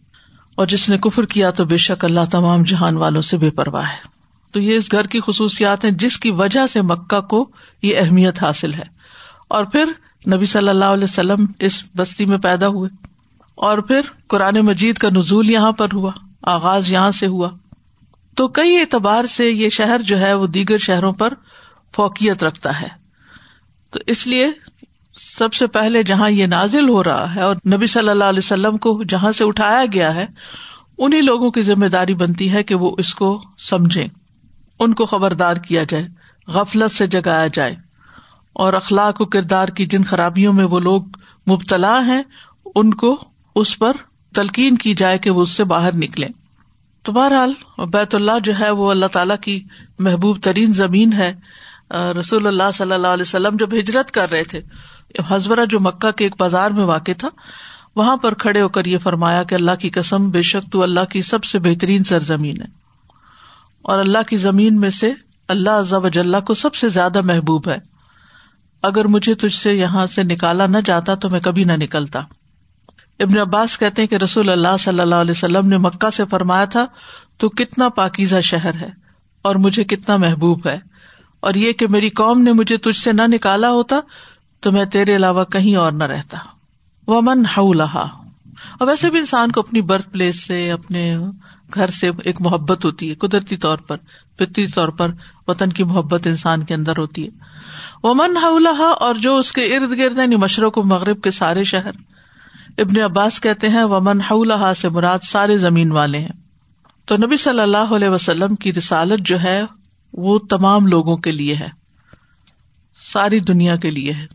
اور 0.60 0.68
جس 0.68 0.88
نے 0.88 0.98
کفر 0.98 1.26
کیا 1.26 1.50
تو 1.50 1.64
بے 1.64 1.76
شک 1.76 2.04
اللہ 2.04 2.20
تمام 2.30 2.62
جہان 2.62 2.96
والوں 2.96 3.22
سے 3.22 3.36
بے 3.36 3.50
پرواہ 3.50 3.88
ہے۔ 3.88 3.96
تو 4.52 4.60
یہ 4.60 4.76
اس 4.76 4.92
گھر 4.92 5.06
کی 5.06 5.20
خصوصیات 5.26 5.84
ہیں 5.84 5.90
جس 5.90 6.18
کی 6.18 6.30
وجہ 6.30 6.66
سے 6.66 6.82
مکہ 6.82 7.20
کو 7.20 7.50
یہ 7.82 7.98
اہمیت 7.98 8.42
حاصل 8.42 8.74
ہے۔ 8.74 8.82
اور 9.48 9.64
پھر 9.64 9.84
نبی 10.34 10.44
صلی 10.44 10.68
اللہ 10.68 10.84
علیہ 10.84 11.04
وسلم 11.04 11.46
اس 11.58 11.84
بستی 11.96 12.26
میں 12.26 12.38
پیدا 12.38 12.68
ہوئے۔ 12.68 12.90
اور 13.54 13.78
پھر 13.78 14.00
قرآن 14.26 14.54
مجید 14.54 14.98
کا 14.98 15.08
نزول 15.16 15.50
یہاں 15.50 15.72
پر 15.72 15.88
ہوا، 15.92 16.10
آغاز 16.42 16.92
یہاں 16.92 17.10
سے 17.10 17.26
ہوا۔ 17.26 17.50
تو 18.36 18.48
کئی 18.48 18.76
اعتبار 18.76 19.24
سے 19.24 19.50
یہ 19.50 19.68
شہر 19.68 20.00
جو 20.04 20.18
ہے 20.18 20.34
وہ 20.34 20.46
دیگر 20.46 20.78
شہروں 20.78 21.12
پر 21.12 21.34
فوکیت 21.96 22.44
رکھتا 22.44 22.80
ہے۔ 22.80 22.88
تو 23.90 23.98
اس 24.06 24.26
لیے 24.26 24.48
سب 25.38 25.54
سے 25.54 25.66
پہلے 25.66 26.02
جہاں 26.02 26.30
یہ 26.30 26.46
نازل 26.46 26.88
ہو 26.88 27.04
رہا 27.04 27.34
ہے 27.34 27.40
اور 27.40 27.56
نبی 27.74 27.86
صلی 27.86 28.08
اللہ 28.08 28.24
علیہ 28.24 28.38
وسلم 28.38 28.76
کو 28.76 29.02
جہاں 29.08 29.32
سے 29.32 29.44
اٹھایا 29.44 29.84
گیا 29.92 30.14
ہے 30.14 30.26
انہیں 30.98 31.22
لوگوں 31.22 31.50
کی 31.50 31.62
ذمہ 31.62 31.86
داری 31.86 32.14
بنتی 32.14 32.52
ہے 32.52 32.62
کہ 32.62 32.74
وہ 32.74 32.96
اس 32.98 33.14
کو 33.14 33.42
سمجھے 33.58 34.06
ان 34.78 34.94
کو 34.94 35.06
خبردار 35.06 35.54
کیا 35.54 35.84
جائے، 35.84 36.06
غفلت 36.46 36.92
سے 36.92 37.06
جگایا 37.06 37.46
جائے۔ 37.46 37.76
اور 38.52 38.72
اخلاق 38.72 39.20
و 39.20 39.24
کردار 39.24 39.68
کی 39.68 39.86
جن 39.86 40.04
خرابیوں 40.04 40.52
میں 40.52 40.64
وہ 40.64 40.80
لوگ 40.80 41.02
مبتلا 41.50 42.06
ہیں، 42.06 42.22
ان 42.74 42.94
کو 42.94 43.24
اس 43.56 43.78
پر 43.78 43.92
تلقین 44.34 44.78
کی 44.78 44.94
جائے 44.94 45.18
کہ 45.18 45.30
وہ 45.30 45.42
اس 45.42 45.50
سے 45.50 45.64
باہر 45.64 45.94
نکلے 45.94 46.28
تو 47.02 47.12
بہرحال 47.12 47.52
بیت 47.78 48.14
اللہ 48.14 48.38
جو 48.44 48.52
ہے 48.60 48.70
وہ 48.70 48.90
اللہ 48.90 49.06
تعالیٰ 49.06 49.36
کی 49.40 49.64
محبوب 49.98 50.38
ترین 50.42 50.72
زمین 50.72 51.12
ہے۔ 51.12 51.34
رسول 51.94 52.46
اللہ 52.46 52.70
صلی 52.74 52.92
اللہ 52.92 53.06
علیہ 53.06 53.24
وسلم 53.26 53.56
جب 53.56 53.74
ہجرت 53.74 54.10
کر 54.10 54.30
رہے 54.30 54.44
تھے، 54.44 54.60
حضورہ 55.28 55.64
جو 55.70 55.80
مکہ 55.80 56.10
کے 56.10 56.24
ایک 56.24 56.34
بازار 56.38 56.70
میں 56.70 56.84
واقع 56.84 57.10
تھا، 57.18 57.28
وہاں 57.96 58.16
پر 58.16 58.34
کھڑے 58.34 58.60
ہو 58.60 58.68
کر 58.68 58.84
یہ 58.84 58.98
فرمایا 58.98 59.42
کہ 59.42 59.54
اللہ 59.54 59.70
کی 59.80 59.90
قسم، 59.90 60.30
بے 60.30 60.42
شک 60.42 60.72
تو 60.72 60.82
اللہ 60.82 61.00
کی 61.10 61.22
سب 61.22 61.44
سے 61.44 61.58
بہترین 61.58 62.04
سرزمین 62.04 62.62
ہے۔ 62.62 62.66
اور 63.82 63.98
اللہ 63.98 64.18
کی 64.28 64.36
زمین 64.36 64.80
میں 64.80 64.90
سے 64.90 65.12
اللہ 65.48 65.82
ضب 65.82 66.06
اجلّہ 66.06 66.36
کو 66.46 66.54
سب 66.54 66.74
سے 66.74 66.88
زیادہ 66.88 67.20
محبوب 67.20 67.68
ہے۔ 67.68 67.76
اگر 68.82 69.04
مجھے 69.04 69.34
تجھ 69.34 69.54
سے 69.54 69.72
یہاں 69.72 70.06
سے 70.06 70.22
نکالا 70.22 70.66
نہ 70.66 70.78
جاتا 70.84 71.14
تو 71.14 71.30
میں 71.30 71.40
کبھی 71.40 71.64
نہ 71.64 71.72
نکلتا۔ 71.72 72.20
ابن 73.18 73.38
عباس 73.38 73.78
کہتے 73.78 74.06
کہ 74.06 74.14
رسول 74.14 74.48
اللہ 74.48 74.76
صلی 74.80 75.00
اللہ 75.00 75.14
علیہ 75.14 75.30
وسلم 75.30 75.68
نے 75.68 75.78
مکہ 75.78 76.10
سے 76.10 76.22
فرمایا 76.30 76.64
تھا، 76.64 76.86
تو 77.36 77.48
کتنا 77.48 77.88
پاکیزہ 77.88 78.40
شہر 78.40 78.74
ہے 78.74 78.90
اور 79.42 79.54
مجھے 79.54 79.84
کتنا 79.84 80.16
محبوب 80.16 80.66
ہے۔ 80.66 80.89
اور 81.40 81.54
یہ 81.54 81.72
کہ 81.72 81.88
میری 81.88 82.08
قوم 82.08 82.42
نے 82.42 82.52
مجھے 82.52 82.76
تجھ 82.76 82.96
سے 82.96 83.12
نہ 83.12 83.22
نکالا 83.26 83.70
ہوتا 83.70 84.00
تو 84.60 84.72
میں 84.72 84.84
تیرے 84.84 85.16
علاوہ 85.16 85.44
کہیں 85.44 85.76
اور 85.76 85.92
نہ 85.92 86.04
رہتا۔ 86.04 86.38
وہ 87.06 87.20
من 87.24 87.44
ہا 87.56 88.08
اور 88.80 88.88
ویسے 88.88 89.10
بھی 89.10 89.18
انسان 89.18 89.52
کو 89.52 89.60
اپنی 89.60 89.80
برتھ 89.80 90.08
پلیس 90.10 90.46
سے، 90.46 90.70
اپنے 90.70 91.18
گھر 91.74 91.86
سے 91.86 92.10
ایک 92.24 92.40
محبت 92.40 92.84
ہوتی 92.84 93.10
ہے، 93.10 93.14
قدرتی 93.14 93.56
طور 93.56 93.78
پر، 93.78 93.96
فطری 94.38 94.66
طور 94.66 94.88
پر 94.88 95.10
وطن 95.48 95.68
کی 95.68 95.84
محبت 95.84 96.26
انسان 96.26 96.64
کے 96.64 96.74
اندر 96.74 96.98
ہوتی 96.98 97.24
ہے۔ 97.24 97.30
وہ 98.02 98.14
من 98.14 98.36
اور 99.00 99.14
جو 99.14 99.36
اس 99.36 99.52
کے 99.52 99.76
ارد 99.76 99.98
گرد 99.98 100.18
یعنی 100.18 100.36
مشرق 100.36 100.78
و 100.78 100.82
مغرب 100.82 101.22
کے 101.22 101.30
سارے 101.30 101.64
شہر۔ 101.64 101.90
ابن 102.78 103.00
عباس 103.00 103.40
کہتے 103.40 103.68
ہیں، 103.68 103.84
ومن 103.84 104.20
حولہ 104.20 104.72
سے 104.76 104.88
مراد 104.88 105.18
سارے 105.22 105.58
زمین 105.58 105.92
والے 105.92 106.18
ہیں۔ 106.18 106.40
تو 107.04 107.16
نبی 107.16 107.36
صلی 107.36 107.60
اللہ 107.60 107.94
علیہ 107.96 108.08
وسلم 108.08 108.54
کی 108.54 108.72
رسالت 108.72 109.26
جو 109.26 109.40
ہے 109.40 109.62
وہ 110.12 110.38
تمام 110.38 110.86
لوگوں 110.86 111.16
کے 111.16 111.30
لیے 111.30 111.54
ہے۔ 111.54 111.68
ساری 113.12 113.40
دنیا 113.40 113.76
کے 113.76 113.90
لیے 113.90 114.12
ہے۔ 114.12 114.26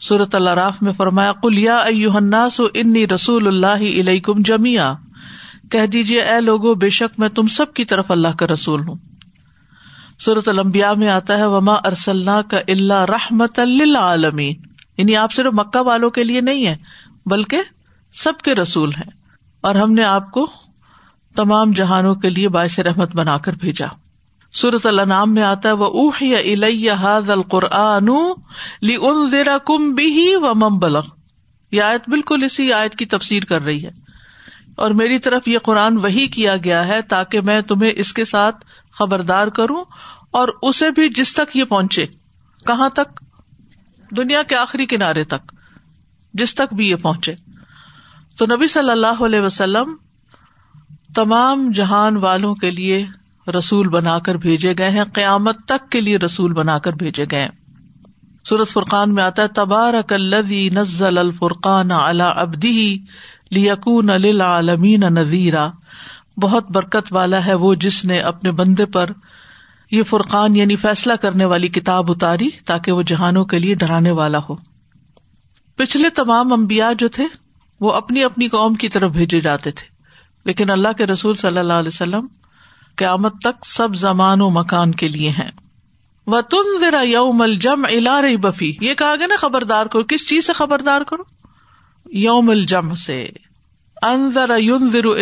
صورت 0.00 0.34
اللہ 0.34 0.50
راف 0.50 0.82
میں 0.82 0.92
فرمایا 0.92 1.32
کلیا 1.32 1.76
الناس 1.76 2.60
انی 2.74 3.08
رسول 3.08 3.46
اللہ 3.46 4.00
علیہ 4.00 4.20
کم 4.20 4.34
جمیا 4.38 4.94
کہہ 5.70 5.86
دیجیے 5.86 6.22
اے 6.22 6.40
لوگو، 6.40 6.74
بے 6.74 6.88
شک 6.88 7.20
میں 7.20 7.28
تم 7.28 7.48
سب 7.48 7.74
کی 7.74 7.84
طرف 7.84 8.10
اللہ 8.10 8.28
کا 8.28 8.46
رسول 8.46 8.88
ہوں۔ 8.88 8.94
صورت 10.24 10.48
المبیا 10.48 10.92
میں 10.92 11.08
آتا 11.08 11.36
ہے، 11.36 11.46
وما 11.46 11.74
ارسل 11.74 12.24
کا 12.24 12.56
اللہ 12.68 13.04
رحمت 13.08 13.58
اللہ 13.58 13.98
عالمین 13.98 14.54
یعنی 14.96 15.16
آپ 15.16 15.32
صرف 15.32 15.52
مکہ 15.52 15.80
والوں 15.80 16.10
کے 16.10 16.24
لیے 16.24 16.40
نہیں 16.40 16.66
ہے، 16.66 16.76
بلکہ 17.26 17.58
سب 18.12 18.32
کے 18.44 18.54
رسول 18.54 18.88
ہیں۔ 18.88 19.10
اور 19.60 19.74
ہم 19.74 19.92
نے 19.92 20.04
آپ 20.04 20.30
کو 20.30 20.50
تمام 21.36 21.72
جہانوں 21.72 22.14
کے 22.14 22.30
لیے 22.30 22.48
باعث 22.48 22.78
رحمت 22.78 23.16
بنا 23.16 23.38
کر 23.38 23.52
بھیجا۔ 23.52 23.86
سورت 24.56 24.86
اللہ 24.86 25.02
نام 25.02 25.34
میں 25.34 25.42
آتا 25.42 25.68
ہے 25.68 25.74
وہ 25.74 25.86
اوہ 25.86 26.34
الحاد 26.34 27.30
القرآن 27.30 28.08
کم 29.64 29.90
بھی 29.90 30.34
و 30.34 30.54
ممبلغ 30.54 31.06
یہ 31.72 31.82
آیت 31.82 32.08
بالکل 32.08 32.42
اسی 32.42 32.72
آیت 32.72 32.94
کی 32.94 33.06
تفسیر 33.06 33.44
کر 33.44 33.62
رہی 33.62 33.86
ہے۔ 33.86 33.90
اور 34.76 34.90
میری 34.90 35.18
طرف 35.18 35.48
یہ 35.48 35.58
قرآن 35.58 35.96
وہی 35.96 36.26
کیا 36.26 36.56
گیا 36.56 36.88
ہے 36.88 37.02
تاکہ 37.02 37.40
میں 37.40 37.60
تمہیں 37.60 37.92
اس 37.96 38.12
کے 38.12 38.24
ساتھ 38.24 38.64
خبردار 38.92 39.46
کروں 39.46 39.84
اور 40.30 40.48
اسے 40.62 40.90
بھی 40.90 41.08
جس 41.08 41.34
تک 41.34 41.56
یہ 41.56 41.64
پہنچے۔ 41.64 42.06
کہاں 42.66 42.88
تک؟ 42.88 43.24
دنیا 44.16 44.42
کے 44.42 44.56
آخری 44.56 44.86
کنارے 44.86 45.24
تک۔ 45.24 45.52
جس 46.34 46.54
تک 46.54 46.74
بھی 46.74 46.90
یہ 46.90 46.96
پہنچے۔ 46.96 47.34
تو 48.38 48.46
نبی 48.56 48.66
صلی 48.66 48.90
اللہ 48.90 49.24
علیہ 49.24 49.40
وسلم 49.40 49.96
تمام 51.14 51.70
جہان 51.70 52.16
والوں 52.16 52.54
کے 52.54 52.70
لیے 52.70 53.06
رسول 53.58 53.88
بنا 53.88 54.18
کر 54.18 54.34
بھیجے 54.34 54.74
گئے 54.78 54.90
ہیں، 54.90 55.04
قیامت 55.12 55.56
تک 55.66 55.90
کے 55.90 56.00
لیے 56.00 56.16
رسول 56.16 56.52
بنا 56.52 56.78
کر 56.78 56.92
بھیجے 56.92 57.24
گئے 57.30 57.48
سورت 58.44 58.68
فرقان 58.68 59.14
میں 59.14 59.24
آتا 59.24 59.42
ہے، 59.42 59.48
تبارک 59.48 60.12
الذی 60.12 60.68
نزل 60.68 61.18
الفرقان 61.18 61.90
على 61.90 62.24
عبده 62.36 63.04
لیکون 63.50 64.06
للعالمین 64.06 65.00
نذیرا۔ 65.00 65.70
بہت 66.42 66.70
برکت 66.70 67.12
والا 67.12 67.46
ہے 67.46 67.54
وہ 67.54 67.74
جس 67.74 68.04
نے 68.04 68.20
اپنے 68.20 68.50
بندے 68.50 68.86
پر 68.86 69.10
یہ 69.90 70.02
فرقان 70.02 70.56
یعنی 70.56 70.76
فیصلہ 70.76 71.12
کرنے 71.12 71.44
والی 71.44 71.68
کتاب 71.68 72.10
اتاری 72.10 72.50
تاکہ 72.64 72.92
وہ 72.92 73.02
جہانوں 73.02 73.44
کے 73.44 73.58
لیے 73.58 73.74
ڈرانے 73.74 74.10
والا 74.10 74.38
ہو۔ 74.48 74.56
پچھلے 75.76 76.10
تمام 76.10 76.52
امبیا 76.52 76.92
جو 76.98 77.08
تھے، 77.08 77.24
وہ 77.80 77.92
اپنی 77.92 78.24
اپنی 78.24 78.48
قوم 78.48 78.74
کی 78.74 78.88
طرف 78.88 79.10
بھیجے 79.10 79.40
جاتے 79.40 79.70
تھے۔ 79.70 79.86
لیکن 80.44 80.70
اللہ 80.70 80.88
کے 80.98 81.06
رسول 81.06 81.34
صلی 81.34 81.58
اللہ 81.58 81.72
علیہ 81.72 81.88
وسلم 81.88 82.26
قیامت 82.96 83.40
تک 83.40 83.66
سب 83.66 83.94
زمان 83.94 84.40
و 84.40 84.50
مکان 84.50 84.92
کے 84.92 85.08
لیے 85.08 85.30
ہیں۔ 85.30 85.50
وہ 86.26 86.40
تن 86.40 86.80
ذرا 86.80 87.00
یوم 87.00 87.42
الجم 87.42 87.84
الا 87.84 88.22
رہی 88.22 88.36
بفی 88.36 88.76
یہ 88.80 88.94
کہا 88.94 89.14
گیا 89.16 89.26
نا 89.26 89.34
خبردار 89.38 89.86
کرو۔ 89.86 90.02
کس 90.04 90.28
چیز 90.28 90.46
سے 90.46 90.52
خبردار 90.52 91.00
کرو؟ 91.00 91.22
یوم 92.04 92.50
الجم 92.50 92.94
سے۔ 92.94 93.30
انذر 94.02 94.58
یون 94.58 94.90
ذرو 94.90 95.14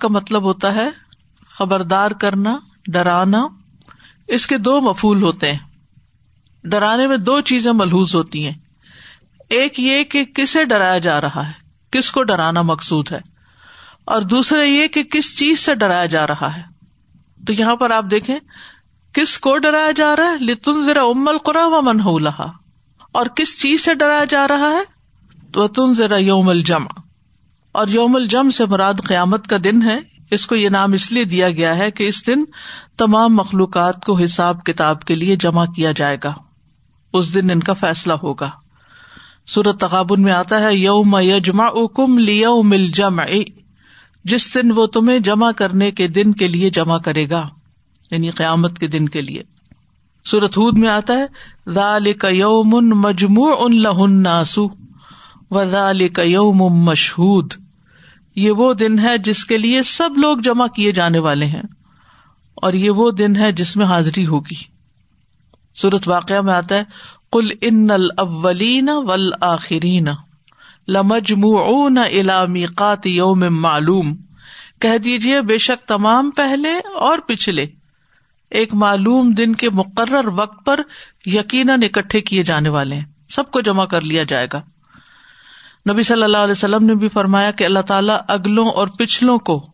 کا 0.00 0.08
مطلب 0.10 0.42
ہوتا 0.42 0.74
ہے 0.74 0.90
خبردار 1.50 2.10
کرنا، 2.10 2.58
ڈرانا۔ 2.86 3.48
اس 4.28 4.46
کے 4.46 4.58
دو 4.58 4.80
مفول 4.80 5.22
ہوتے 5.22 5.52
ہیں۔ 5.52 5.58
ڈرانے 6.64 7.06
میں 7.06 7.16
دو 7.16 7.40
چیزیں 7.40 7.72
ملحوظ 7.72 8.14
ہوتی 8.14 8.46
ہیں۔ 8.46 8.54
ایک 9.48 9.80
یہ 9.80 10.04
کہ 10.04 10.24
کسے 10.24 10.64
ڈرایا 10.64 10.98
جا 10.98 11.20
رہا 11.20 11.46
ہے۔ 11.46 11.52
کس 11.90 12.12
کو 12.12 12.22
ڈرانا 12.22 12.62
مقصود 12.62 13.12
ہے۔ 13.12 13.20
اور 14.04 14.22
دوسرا 14.22 14.62
یہ 14.62 14.86
کہ 14.86 15.02
کس 15.02 15.38
چیز 15.38 15.60
سے 15.60 15.74
ڈرایا 15.74 16.06
جا 16.06 16.26
رہا 16.26 16.56
ہے۔ 16.56 16.77
تو 17.46 17.52
یہاں 17.52 17.76
پر 17.76 17.90
آپ 17.90 18.04
دیکھیں، 18.10 18.38
کس 19.12 19.38
کو 19.38 19.58
ڈرایا 19.58 19.90
جا 19.90 20.16
رہا 20.16 20.30
ہے؟ 20.30 20.44
لتن 20.44 20.86
ذرا 20.86 21.02
ام 21.02 21.28
القرا 21.28 21.66
و 21.66 21.82
من 21.82 22.00
ہو 22.00 22.18
لہا 22.18 22.52
اور 23.12 23.26
کس 23.26 23.60
چیز 23.60 23.80
سے 23.84 23.94
ڈرایا 23.94 24.24
جا 24.24 24.48
رہا 24.48 24.70
ہے؟ 24.70 24.98
تو 25.52 25.94
ذرا 25.94 26.16
یوم 26.16 26.48
الجم 26.48 26.84
اور 27.72 27.88
یوم 27.88 28.16
الجم 28.16 28.50
سے 28.50 28.66
مراد 28.66 28.94
قیامت 29.04 29.46
کا 29.46 29.56
دن 29.64 29.82
ہے۔ 29.82 29.98
اس 30.30 30.46
کو 30.46 30.54
یہ 30.54 30.68
نام 30.68 30.92
اس 30.92 31.12
لیے 31.12 31.24
دیا 31.24 31.50
گیا 31.50 31.76
ہے 31.76 31.90
کہ 31.90 32.04
اس 32.04 32.26
دن 32.26 32.44
تمام 32.96 33.34
مخلوقات 33.34 34.04
کو 34.04 34.18
حساب 34.18 34.64
کتاب 34.64 35.04
کے 35.04 35.14
لیے 35.14 35.36
جمع 35.36 35.64
کیا 35.66 35.92
جائے 35.92 36.16
گا۔ 36.24 36.32
اس 37.12 37.34
دن 37.34 37.50
ان 37.50 37.60
کا 37.60 37.72
فیصلہ 37.72 38.12
ہوگا۔ 38.12 38.50
سورت 39.46 39.80
تقابن 39.80 40.22
میں 40.22 40.32
آتا 40.32 40.60
ہے 40.60 40.76
یوم 40.76 41.16
یجما 41.20 41.86
کم 41.86 42.18
لیوم 42.18 42.72
الجم 42.72 43.20
جس 44.28 44.54
دن 44.54 44.70
وہ 44.70 44.86
تمہیں 44.86 45.18
جمع 45.20 45.50
کرنے 45.52 45.90
کے 45.90 46.08
دن 46.08 46.32
کے 46.32 46.46
لیے 46.48 46.70
جمع 46.70 46.98
کرے 46.98 47.28
گا 47.30 47.46
یعنی 48.10 48.30
قیامت 48.32 48.78
کے 48.78 48.86
دن 48.86 49.08
کے 49.08 49.22
لیے۔ 49.22 49.42
سورت 50.26 50.56
ہود 50.56 50.78
میں 50.78 50.88
آتا 50.88 51.12
ہے 51.12 51.72
ذال 51.72 52.12
کا 52.14 52.28
یوم 52.28 52.70
مجموع 53.00 53.50
ان 53.58 53.80
لہن 53.82 54.22
ناسو 54.22 54.66
و 55.50 55.64
ذال 55.64 56.08
کا 56.08 56.22
یوم 56.22 56.62
مشہود۔ 56.84 57.54
یہ 58.36 58.50
وہ 58.52 58.72
دن 58.74 58.98
ہے 58.98 59.16
جس 59.18 59.44
کے 59.44 59.58
لیے 59.58 59.82
سب 59.82 60.16
لوگ 60.16 60.38
جمع 60.38 60.66
کیے 60.66 60.92
جانے 60.92 61.18
والے 61.18 61.46
ہیں، 61.46 61.62
اور 62.56 62.72
یہ 62.72 62.90
وہ 62.90 63.10
دن 63.10 63.36
ہے 63.36 63.52
جس 63.52 63.76
میں 63.76 63.86
حاضری 63.86 64.26
ہوگی۔ 64.26 64.62
سورت 65.76 66.08
واقعہ 66.08 66.40
میں 66.40 66.54
آتا 66.54 66.76
ہے 66.76 66.84
کل 67.32 67.50
ان 67.60 67.90
الاولین 67.90 68.88
والآخرین 69.06 70.08
لمجموعون 70.88 71.98
الى 71.98 72.52
میقات 72.52 73.06
یوم 73.06 73.44
معلوم۔ 73.50 74.16
کہہ 74.80 74.98
دیجیے 74.98 75.40
بے 75.40 75.58
شک 75.58 75.88
تمام 75.88 76.30
پہلے 76.30 76.72
اور 76.94 77.18
پچھلے۔ 77.18 77.66
ایک 78.50 78.74
معلوم 78.74 79.30
دن 79.30 79.54
کے 79.54 79.70
مقرر 79.70 80.26
وقت 80.26 80.66
پر 80.66 80.80
یقیناً 81.26 81.82
اکٹھے 81.82 82.20
کیے 82.20 82.42
جانے 82.42 82.68
والے 82.68 82.94
ہیں۔ 82.94 83.04
سب 83.28 83.50
کو 83.50 83.60
جمع 83.60 83.84
کر 83.84 84.00
لیا 84.00 84.22
جائے 84.22 84.46
گا۔ 84.52 84.60
نبی 85.90 86.02
صلی 86.02 86.22
اللہ 86.22 86.36
علیہ 86.36 86.52
وسلم 86.52 86.86
نے 86.86 86.94
بھی 86.94 87.08
فرمایا 87.08 87.50
کہ 87.50 87.64
اللہ 87.64 87.78
تعالیٰ 87.78 88.18
اگلوں 88.28 88.68
اور 88.68 88.88
پچھلوں 88.88 89.38
کو، 89.38 89.64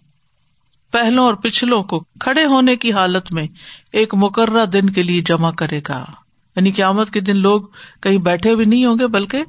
پہلوں 0.93 1.25
اور 1.25 1.35
پچھلوں 1.35 1.83
کو 1.83 2.01
کھڑے 2.21 2.45
ہونے 2.45 2.77
کی 2.77 2.93
حالت 2.93 3.33
میں 3.33 3.47
ایک 3.93 4.15
مقررہ 4.15 4.67
دن 4.67 4.91
کے 4.91 5.03
لیے 5.03 5.21
جمع 5.21 5.51
کرے 5.51 5.81
گا۔ 5.89 6.05
یعنی 6.57 6.71
قیامت 6.71 7.11
کے 7.11 7.21
دن 7.21 7.37
لوگ 7.37 7.63
کہیں 8.03 8.19
بیٹھے 8.19 8.55
بھی 8.55 8.65
نہیں 8.65 8.85
ہوں 8.85 8.99
گے، 8.99 9.07
بلکہ 9.07 9.45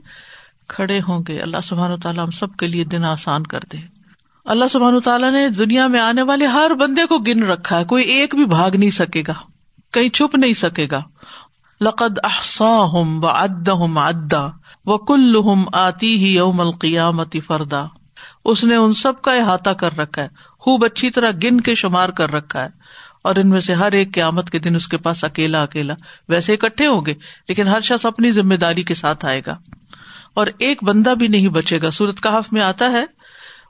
کھڑے 0.67 0.99
ہوں 1.07 1.23
گے۔ 1.27 1.39
اللہ 1.39 1.57
سبحان 1.63 1.91
و 1.91 1.97
تعالیٰ 1.97 2.23
ہم 2.23 2.31
سب 2.31 2.55
کے 2.55 2.67
لیے 2.67 2.83
دن 2.83 3.05
آسان 3.05 3.43
کر 3.43 3.59
دے۔ 3.73 3.77
اللہ 4.45 4.65
سبحان 4.71 4.99
تعالیٰ 4.99 5.31
نے 5.31 5.49
دنیا 5.49 5.87
میں 5.87 5.99
آنے 5.99 6.21
والے 6.21 6.45
ہر 6.45 6.71
بندے 6.79 7.05
کو 7.05 7.17
گن 7.17 7.43
رکھا 7.43 7.79
ہے۔ 7.79 7.85
کوئی 7.85 8.03
ایک 8.03 8.35
بھی 8.35 8.45
بھاگ 8.45 8.71
نہیں 8.71 8.89
سکے 8.89 9.23
گا۔ 9.27 9.33
کہیں 9.93 10.09
چھپ 10.09 10.35
نہیں 10.35 10.53
سکے 10.53 10.87
گا۔ 10.91 11.01
لقد 11.81 12.19
احسا 12.23 12.83
ہوں 12.83 13.21
و 13.21 13.27
اد 13.27 13.67
ہوں 13.67 13.95
ادا 13.95 14.47
و 14.85 14.97
کل 14.97 15.35
ہم 15.35 15.63
آتی 15.73 16.17
ہی 16.17 16.35
یوم 16.35 16.61
القیامتی 16.61 17.39
فردا۔ 17.39 17.85
اس 18.45 18.63
نے 18.63 18.75
ان 18.75 18.93
سب 18.93 19.21
کا 19.21 19.31
احاطہ 19.31 19.69
کر 19.69 19.97
رکھا 19.97 20.21
ہے۔ 20.21 20.27
خوب 20.59 20.85
اچھی 20.85 21.09
طرح 21.09 21.31
گن 21.43 21.61
کے 21.61 21.75
شمار 21.75 22.09
کر 22.09 22.31
رکھا 22.31 22.63
ہے۔ 22.63 22.69
اور 23.25 23.35
ان 23.35 23.49
میں 23.49 23.59
سے 23.59 23.73
ہر 23.73 23.91
ایک 23.91 24.13
قیامت 24.13 24.49
کے 24.49 24.59
دن 24.59 24.75
اس 24.75 24.87
کے 24.87 24.97
پاس 24.97 25.23
اکیلا 25.23 25.63
اکیلا۔ 25.63 25.93
ویسے 26.29 26.53
اکٹھے 26.53 26.87
ہوں 26.87 27.01
گے، 27.05 27.13
لیکن 27.47 27.67
ہر 27.67 27.81
شخص 27.81 28.05
اپنی 28.05 28.31
ذمہ 28.31 28.55
داری 28.55 28.83
کے 28.83 28.93
ساتھ 28.93 29.25
آئے 29.25 29.41
گا۔ 29.47 29.57
اور 30.33 30.47
ایک 30.57 30.83
بندہ 30.83 31.13
بھی 31.19 31.27
نہیں 31.27 31.47
بچے 31.47 31.81
گا۔ 31.81 31.91
سورت 31.91 32.23
کہف 32.23 32.53
میں 32.53 32.61
آتا 32.61 32.91
ہے 32.91 33.05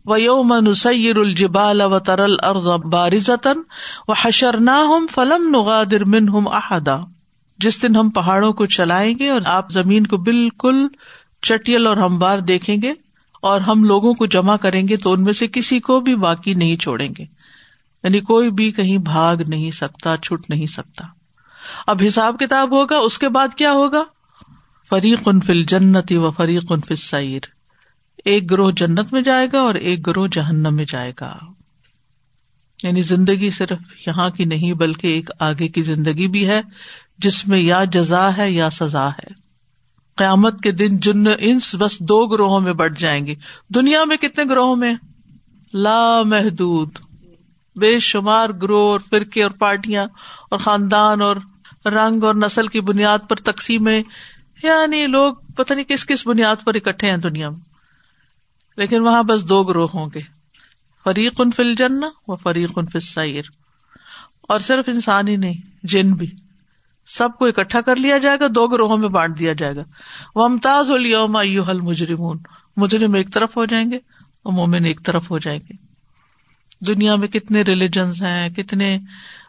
وہ 0.06 0.22
یوم 0.22 0.54
نسیر 0.54 1.18
الجبال 1.18 1.82
و 1.82 2.00
ترل 2.00 2.36
ارض 2.44 2.68
بارزتن 2.68 3.62
و 4.08 4.12
حشر 4.12 4.54
ہم 4.68 5.06
فلم 5.12 5.50
نغادر 5.50 6.06
من 6.06 6.30
ہم 6.30 6.48
احدا 6.48 6.98
جس 7.58 7.82
دن 7.82 7.96
ہم 7.96 8.10
پہاڑوں 8.10 8.54
کو 8.54 8.66
چلائیں 8.66 9.20
گے 9.20 9.30
اور 9.30 9.42
آپ 9.46 9.72
زمین 9.72 10.08
کو 10.08 10.18
بالکل 10.18 10.88
چٹیل 11.42 11.88
اور 11.88 11.98
ہموار 11.98 12.40
دیکھیں 12.40 12.78
گے 12.82 12.94
اور 13.42 13.62
ہم 13.62 13.84
لوگوں 13.84 14.14
کو 14.14 14.26
جمع 14.26 14.58
کریں 14.58 14.88
گے، 14.88 14.98
تو 14.98 15.12
ان 15.12 15.24
میں 15.24 15.34
سے 15.34 15.48
کسی 15.48 15.80
کو 15.80 16.00
بھی 16.00 16.16
باقی 16.16 16.54
نہیں 16.54 16.78
چھوڑیں 16.78 17.10
گے۔ 17.18 17.45
یعنی 18.06 18.20
کوئی 18.20 18.52
بھی 18.52 18.72
کہیں 18.72 18.98
بھاگ 18.98 19.38
نہیں 19.48 19.72
سکتا، 19.72 20.18
چھٹ 20.18 20.50
نہیں 20.50 20.66
سکتا۔ 20.66 21.04
اب 21.88 22.02
حساب 22.08 22.36
کتاب 22.40 22.72
ہوگا، 22.72 22.98
اس 22.98 23.18
کے 23.18 23.30
بعد 23.30 23.48
کیا 23.56 23.72
ہوگا؟ 23.72 24.04
فریق 24.90 25.20
ان 25.26 25.42
فل 25.42 25.64
جنتی 25.64 26.18
و 26.18 26.32
فریق 26.32 26.64
ان 26.70 26.82
فل 26.82 26.96
سعیر 26.96 27.40
ایک 28.26 28.52
گروہ 28.52 28.72
جنت 28.72 29.14
میں 29.14 29.22
جائے 29.22 29.48
گا 29.54 29.60
اور 29.60 29.76
ایک 29.76 30.08
گروہ 30.08 30.28
جہنم 30.28 30.76
میں 30.76 30.86
جائے 30.88 31.12
گا۔ 31.22 31.38
یعنی 32.84 33.02
زندگی 33.02 33.50
صرف 33.50 34.08
یہاں 34.08 34.30
کی 34.30 34.46
نہیں، 34.46 34.74
بلکہ 34.74 35.08
ایک 35.08 35.30
آگے 35.40 35.68
کی 35.68 35.82
زندگی 35.82 36.28
بھی 36.28 36.48
ہے، 36.48 36.62
جس 37.18 37.48
میں 37.48 37.60
یا 37.60 37.84
جزا 37.84 38.38
ہے 38.38 38.52
یا 38.52 38.70
سزا 38.70 39.10
ہے۔ 39.10 39.28
قیامت 40.16 40.62
کے 40.62 40.72
دن 40.72 40.98
جن 40.98 41.24
انس 41.40 41.76
بس 41.80 42.00
دو 42.00 42.26
گروہوں 42.26 42.62
میں 42.62 42.74
بٹ 42.74 42.98
جائیں 42.98 43.28
گے۔ 43.28 43.36
دنیا 43.76 44.04
میں 44.04 44.18
کتنے 44.18 44.44
گروہوں 44.50 44.76
میں؟ 44.76 44.96
لا 45.74 46.22
محدود۔ 46.26 46.90
بے 47.75 48.00
شمار 48.00 48.50
گروہ 48.50 48.84
اور 48.84 49.00
فرقے 49.10 49.44
اور 49.44 49.51
پارٹیاں 49.51 50.05
اور 50.51 50.60
خاندان 50.60 51.22
اور 51.22 51.36
رنگ 51.86 52.24
اور 52.24 52.36
نسل 52.36 52.67
کی 52.67 52.82
بنیاد 52.82 53.20
پر 53.29 53.36
تقسیم 53.36 53.88
یعنی 54.63 55.08
لوگ 55.08 55.34
پتہ 55.55 55.74
نہیں 55.74 55.86
کس 55.86 56.05
کس 56.05 56.27
بنیاد 56.27 56.55
پر 56.63 56.75
اکٹھے 56.75 57.10
ہیں 57.10 57.17
دنیا 57.17 57.50
میں۔ 57.50 57.60
لیکن 58.77 59.01
وہاں 59.01 59.24
بس 59.24 59.50
دو 59.50 59.63
گروہ 59.63 59.88
ہوں 59.94 60.10
گے، 60.15 60.20
فریق 61.03 61.34
ان 61.39 61.51
فل 61.51 61.75
جن 61.75 62.03
و 62.27 62.36
فریق 62.36 62.72
ان 62.75 62.86
فل 62.86 63.00
اور 64.50 64.60
صرف 64.60 64.89
انسان 64.89 65.27
ہی 65.27 65.36
نہیں، 65.36 65.62
جن 65.84 66.13
بھی۔ 66.13 66.32
سب 67.08 67.29
کو 67.39 67.46
اکٹھا 67.46 67.82
کر 67.82 67.96
لیا 67.96 68.17
جائے 68.17 68.38
گا، 68.39 68.46
دو 68.55 68.67
گروہوں 68.67 68.98
میں 68.98 69.10
بانٹ 69.10 69.39
دیا 69.39 69.53
جائے 69.53 69.75
گا۔ 69.75 69.84
وہ 70.36 70.46
امتاز 70.46 70.91
حل 70.91 71.82
مجرمون 71.82 72.38
مجرم 72.77 73.13
ایک 73.13 73.34
طرف 73.34 73.58
ہو 73.58 73.65
جائیں 73.65 73.91
گے 73.91 73.96
اور 74.44 74.53
مومن 74.53 74.86
ایک 74.86 75.05
طرف 75.05 75.32
ہو 75.32 75.38
جائیں 75.38 75.60
گے۔ 75.60 75.95
دنیا 76.82 77.15
میں 77.15 77.27
کتنے 77.27 77.62
ریلیجنس 77.62 78.22
ہیں، 78.22 78.50
کتنے 78.50 78.98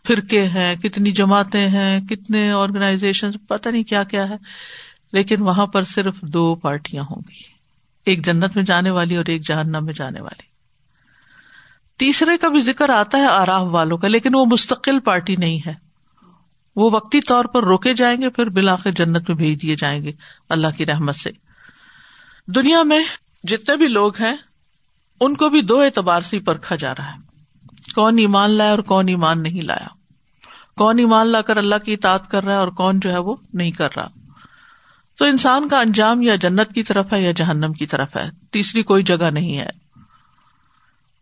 فرقے 0.06 0.48
ہیں، 0.48 0.76
کتنی 0.76 1.10
جماعتیں 1.10 1.68
ہیں، 1.68 2.00
کتنے 2.00 2.52
آرگنائزیشن 2.52 3.32
پتہ 3.32 3.68
نہیں 3.68 3.84
کیا 3.84 4.02
کیا 4.02 4.28
ہے، 4.28 4.36
لیکن 5.12 5.42
وہاں 5.42 5.66
پر 5.66 5.84
صرف 5.84 6.20
دو 6.20 6.54
پارٹیاں 6.54 7.02
ہوں 7.02 7.22
گی، 7.28 7.42
ایک 8.06 8.26
جنت 8.26 8.56
میں 8.56 8.64
جانے 8.64 8.90
والی 8.90 9.16
اور 9.16 9.24
ایک 9.28 9.46
جہنم 9.46 9.84
میں 9.84 9.94
جانے 9.94 10.20
والی۔ 10.20 10.56
تیسرے 11.98 12.38
کا 12.38 12.48
بھی 12.48 12.60
ذکر 12.60 12.88
آتا 12.88 13.18
ہے 13.18 13.26
آراہ 13.26 13.62
والوں 13.62 13.98
کا، 13.98 14.08
لیکن 14.08 14.30
وہ 14.34 14.44
مستقل 14.44 15.00
پارٹی 15.00 15.36
نہیں 15.36 15.58
ہے۔ 15.66 15.74
وہ 16.76 16.90
وقتی 16.92 17.20
طور 17.20 17.44
پر 17.44 17.64
روکے 17.64 17.94
جائیں 17.94 18.20
گے، 18.20 18.30
پھر 18.30 18.46
بلاخر 18.46 18.90
جنت 18.90 19.28
میں 19.28 19.36
بھیج 19.36 19.62
دیے 19.62 19.76
جائیں 19.76 20.02
گے 20.02 20.12
اللہ 20.48 20.66
کی 20.76 20.86
رحمت 20.86 21.16
سے۔ 21.16 21.30
دنیا 22.46 22.82
میں 22.82 23.04
جتنے 23.44 23.76
بھی 23.76 23.88
لوگ 23.88 24.20
ہیں 24.20 24.36
ان 25.20 25.34
کو 25.34 25.48
بھی 25.48 25.62
دو 25.62 25.80
اعتبار 25.80 26.20
سے 26.20 26.40
پرکھا 26.40 26.76
جا 26.76 26.94
رہا 26.94 27.12
ہے۔ 27.12 27.18
کون 27.94 28.18
ایمان 28.18 28.50
لایا 28.50 28.70
اور 28.70 28.78
کون 28.78 29.08
ایمان 29.08 29.42
نہیں 29.42 29.62
لایا۔ 29.62 29.88
کون 30.76 30.98
ایمان 30.98 31.26
لا 31.26 31.42
کر 31.42 31.56
اللہ 31.56 31.74
کی 31.84 31.92
اطاعت 31.92 32.30
کر 32.30 32.44
رہا 32.44 32.52
ہے 32.52 32.58
اور 32.58 32.68
کون 32.68 33.00
جو 33.00 33.12
ہے 33.12 33.18
وہ 33.18 33.36
نہیں 33.52 33.70
کر 33.70 33.88
رہا۔ 33.96 34.04
تو 35.18 35.24
انسان 35.24 35.68
کا 35.68 35.80
انجام 35.80 36.22
یا 36.22 36.36
جنت 36.36 36.74
کی 36.74 36.82
طرف 36.82 37.12
ہے 37.12 37.22
یا 37.22 37.32
جہنم 37.32 37.72
کی 37.72 37.86
طرف 37.86 38.16
ہے۔ 38.16 38.30
تیسری 38.50 38.82
کوئی 38.82 39.02
جگہ 39.02 39.30
نہیں 39.30 39.58
ہے۔ 39.58 39.68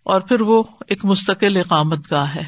اور 0.02 0.20
پھر 0.20 0.40
وہ 0.40 0.62
ایک 0.86 1.04
مستقل 1.04 1.56
اقامت 1.56 2.12
گاہ 2.12 2.34
ہے۔ 2.34 2.44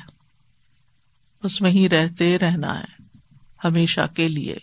اس 1.42 1.60
میں 1.60 1.70
ہی 1.70 1.88
رہتے 1.88 2.38
رہنا 2.38 2.80
ہے۔ 2.80 3.18
ہمیشہ 3.64 4.00
کے 4.14 4.28
لیے۔ 4.28 4.56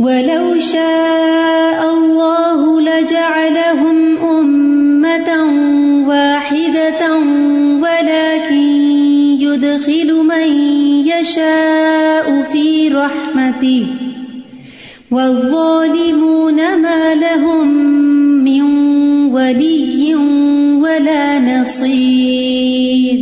ولو 0.00 0.58
شاء 0.58 1.80
الله 1.94 2.80
لجعلهم 2.80 4.18
أمة 4.18 5.30
واحدة 6.08 7.02
ولكن 7.84 8.64
يدخل 9.44 10.08
من 10.24 10.48
يشاء 11.04 12.42
في 12.42 12.88
رحمته 12.88 13.86
والظالمون 15.10 16.82
ما 16.82 17.14
لهم 17.14 17.68
من 18.44 18.62
ولي 19.34 20.14
ولا 20.80 21.38
نصير. 21.60 23.18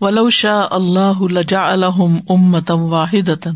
ولو 0.00 0.30
شاء 0.30 0.76
الله 0.76 1.28
لجعلهم 1.28 2.22
أمة 2.30 2.88
واحدة 2.90 3.54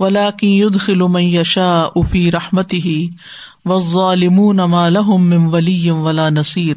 ولا 0.00 0.30
کی 0.30 0.58
ید 0.58 0.80
خل 0.80 1.02
یشا 1.16 1.82
افی 1.96 2.32
رحمتی 2.32 2.82
ہی 2.82 3.08
وظالمون 3.64 4.56
ما 4.56 4.88
لهم 4.88 5.28
من 5.28 5.54
ولی 5.54 5.90
ولا 5.90 6.28
نصیر 6.28 6.74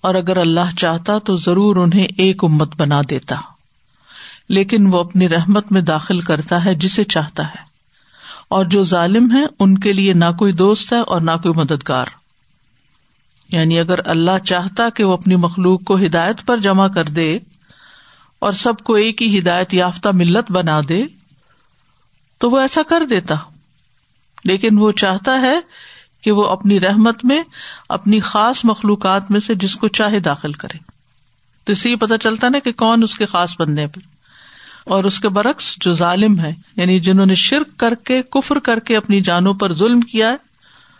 اور 0.00 0.14
اگر 0.14 0.36
اللہ 0.36 0.76
چاہتا 0.78 1.18
تو 1.18 1.36
ضرور 1.36 1.76
انہیں 1.76 2.06
ایک 2.18 2.44
امت 2.44 2.76
بنا 2.76 3.00
دیتا۔ 3.10 3.36
لیکن 4.48 4.86
وہ 4.86 4.98
اپنی 4.98 5.28
رحمت 5.28 5.72
میں 5.72 5.80
داخل 5.80 6.20
کرتا 6.20 6.64
ہے 6.64 6.74
جسے 6.74 7.04
چاہتا 7.04 7.46
ہے۔ 7.46 7.68
اور 8.48 8.64
جو 8.64 8.82
ظالم 8.82 9.36
ہے 9.36 9.44
ان 9.60 9.78
کے 9.78 9.92
لیے 9.92 10.12
نہ 10.12 10.24
کوئی 10.38 10.52
دوست 10.52 10.92
ہے 10.92 10.98
اور 10.98 11.20
نہ 11.20 11.30
کوئی 11.42 11.60
مددگار۔ 11.60 12.06
یعنی 13.48 13.78
اگر 13.78 14.08
اللہ 14.08 14.44
چاہتا 14.46 14.88
کہ 14.90 15.04
وہ 15.04 15.12
اپنی 15.12 15.36
مخلوق 15.36 15.84
کو 15.84 15.96
ہدایت 15.96 16.46
پر 16.46 16.56
جمع 16.56 16.88
کر 16.88 17.04
دے 17.04 17.38
اور 18.38 18.52
سب 18.52 18.78
کو 18.78 18.94
ایک 18.94 19.22
ہی 19.22 19.38
ہدایت 19.38 19.74
یافتہ 19.74 20.08
ملت 20.08 20.52
بنا 20.52 20.80
دے 20.88 21.02
تو 22.38 22.50
وہ 22.50 22.60
ایسا 22.60 22.82
کر 22.88 23.04
دیتا۔ 23.10 23.34
لیکن 24.44 24.78
وہ 24.78 24.92
چاہتا 24.92 25.40
ہے 25.40 25.60
کہ 26.20 26.32
وہ 26.32 26.44
اپنی 26.44 26.80
رحمت 26.80 27.24
میں، 27.24 27.42
اپنی 27.88 28.20
خاص 28.20 28.64
مخلوقات 28.64 29.30
میں 29.30 29.40
سے 29.40 29.54
جس 29.54 29.76
کو 29.76 29.88
چاہے 29.88 30.20
داخل 30.20 30.52
کرے۔ 30.52 30.78
تو 31.64 31.72
اسی 31.72 31.96
پتا 31.96 32.18
چلتا 32.18 32.48
نا 32.48 32.58
کہ 32.58 32.72
کون 32.72 33.02
اس 33.02 33.14
کے 33.14 33.26
خاص 33.26 33.60
بندے 33.60 33.86
پہ 33.86 34.00
اور 34.84 35.04
اس 35.04 35.20
کے 35.20 35.28
برعکس 35.28 35.76
جو 35.80 35.92
ظالم 35.92 36.40
ہے 36.40 36.52
یعنی 36.76 37.00
جنہوں 37.00 37.26
نے 37.26 37.34
شرک 37.34 37.76
کر 37.76 37.94
کے، 37.94 38.22
کفر 38.22 38.58
کر 38.58 38.78
کے 38.78 38.96
اپنی 38.96 39.20
جانوں 39.20 39.54
پر 39.54 39.74
ظلم 39.74 40.00
کیا 40.00 40.30
ہے، 40.30 40.36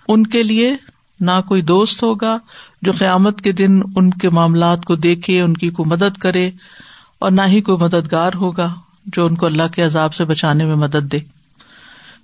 ان 0.08 0.26
کے 0.26 0.42
لیے 0.42 0.76
نہ 1.20 1.40
کوئی 1.48 1.62
دوست 1.62 2.02
ہوگا 2.02 2.38
جو 2.82 2.92
قیامت 2.98 3.40
کے 3.40 3.52
دن 3.52 3.80
ان 3.96 4.10
کے 4.10 4.30
معاملات 4.30 4.84
کو 4.84 4.96
دیکھے، 4.96 5.40
ان 5.40 5.54
کی 5.54 5.70
کوئی 5.70 5.90
مدد 5.90 6.18
کرے، 6.18 6.50
اور 7.18 7.30
نہ 7.30 7.42
ہی 7.46 7.60
کوئی 7.60 7.78
مددگار 7.78 8.30
ہوگا۔ 8.34 8.74
جو 9.12 9.26
ان 9.26 9.34
کو 9.34 9.46
اللہ 9.46 9.62
کے 9.74 9.82
عذاب 9.82 10.14
سے 10.14 10.24
بچانے 10.24 10.64
میں 10.64 10.76
مدد 10.76 11.12
دے۔ 11.12 11.18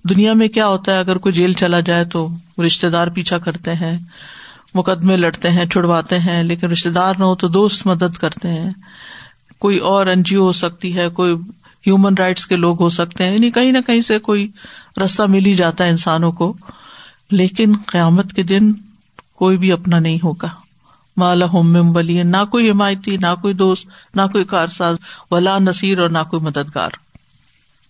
دنیا 0.08 0.32
میں 0.32 0.48
کیا 0.48 0.66
ہوتا 0.66 0.92
ہے؟ 0.92 0.98
اگر 0.98 1.16
کوئی 1.16 1.32
جیل 1.32 1.52
چلا 1.52 1.80
جائے 1.80 2.04
تو 2.04 2.28
رشتے 2.66 2.90
دار 2.90 3.06
پیچھا 3.06 3.38
کرتے 3.38 3.74
ہیں، 3.74 3.98
مقدمے 4.74 5.16
لڑتے 5.16 5.50
ہیں، 5.50 5.66
چھڑواتے 5.66 6.18
ہیں، 6.18 6.42
لیکن 6.42 6.70
رشتے 6.70 6.90
دار 6.90 7.14
نہ 7.18 7.24
ہو 7.24 7.34
تو 7.34 7.48
دوست 7.48 7.86
مدد 7.86 8.16
کرتے 8.16 8.48
ہیں۔ 8.48 8.70
کوئی 9.58 9.78
اور 9.78 10.06
این 10.06 10.22
جی 10.22 10.36
او 10.36 10.44
ہو 10.44 10.52
سکتی 10.52 10.96
ہے، 10.96 11.08
کوئی 11.08 11.34
ہیومن 11.86 12.14
رائٹس 12.18 12.46
کے 12.46 12.56
لوگ 12.56 12.82
ہو 12.82 12.88
سکتے 12.88 13.24
ہیں۔ 13.24 13.32
یعنی 13.32 13.50
کہیں 13.50 13.72
نہ 13.72 13.78
کہیں 13.86 14.00
سے 14.00 14.18
کوئی 14.18 14.48
رستہ 15.04 15.22
مل 15.22 15.46
ہی 15.46 15.54
جاتا 15.54 15.84
ہے 15.84 15.90
انسانوں 15.90 16.32
کو، 16.32 16.56
لیکن 17.30 17.72
قیامت 17.86 18.32
کے 18.32 18.42
دن 18.42 18.72
کوئی 19.34 19.56
بھی 19.56 19.72
اپنا 19.72 19.98
نہیں 19.98 20.18
ہوگا۔ 20.24 20.63
مالا 21.16 21.46
ہوم 21.46 21.96
ولی، 21.96 22.22
نہ 22.22 22.44
کوئی 22.50 22.70
حمایتی، 22.70 23.16
نہ 23.16 23.34
کوئی 23.42 23.54
دوست، 23.54 23.86
نہ 24.14 24.22
کوئی 24.32 24.44
کارساز، 24.44 24.96
ولا 25.30 25.58
نصیر 25.58 25.98
اور 25.98 26.08
نہ 26.08 26.18
کوئی 26.30 26.42
مددگار۔ 26.42 26.90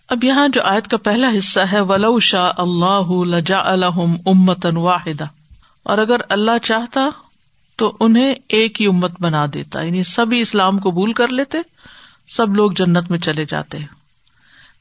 اب 0.08 0.24
یہاں 0.24 0.48
جو 0.48 0.60
آیت 0.64 0.88
کا 0.88 0.96
پہلا 0.96 1.30
حصہ 1.38 1.60
ہے، 1.60 1.80
ولو 1.80 2.20
شاہ 2.20 2.52
اللہ 2.56 3.24
لجا 3.24 3.58
الحم 3.64 4.14
امتن 4.26 4.76
واحدہ۔ 4.76 5.24
اور 5.82 5.98
اگر 5.98 6.16
اللہ 6.28 6.58
چاہتا 6.62 7.08
تو 7.76 7.96
انہیں 8.00 8.34
ایک 8.48 8.80
ہی 8.80 8.86
امت 8.86 9.10
بنا 9.20 9.46
دیتا 9.54 9.82
یعنی 9.82 10.02
سبھی 10.02 10.40
اسلام 10.40 10.80
قبول 10.80 11.12
کر 11.12 11.28
لیتے، 11.28 11.58
سب 12.28 12.54
لوگ 12.54 12.70
جنت 12.70 13.10
میں 13.10 13.18
چلے 13.18 13.44
جاتے۔ 13.44 13.78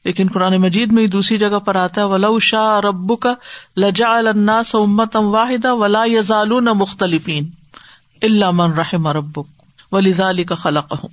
لیکن 0.04 0.28
قرآن 0.32 0.56
مجید 0.56 0.92
میں 0.92 1.06
دوسری 1.06 1.38
جگہ 1.38 1.58
پر 1.58 1.74
آتا 1.74 2.00
ہے، 2.00 2.06
ولو 2.06 2.38
شاہ 2.38 2.80
ربو 2.80 3.16
کا 3.16 3.34
لجا 3.76 4.16
الناس 4.16 4.74
امتم 4.74 5.24
واحدہ 5.24 5.74
ولا 5.74 6.04
یزالون 6.04 6.64
مختلفین۔ 6.64 7.63
اللہ 8.22 8.50
من 8.50 8.72
رحم 8.72 9.08
ربک 9.08 9.46
ولی 9.92 10.12
علی 10.12 10.44
کا 10.44 10.54
خلق 10.54 10.92
ہوں 10.92 11.08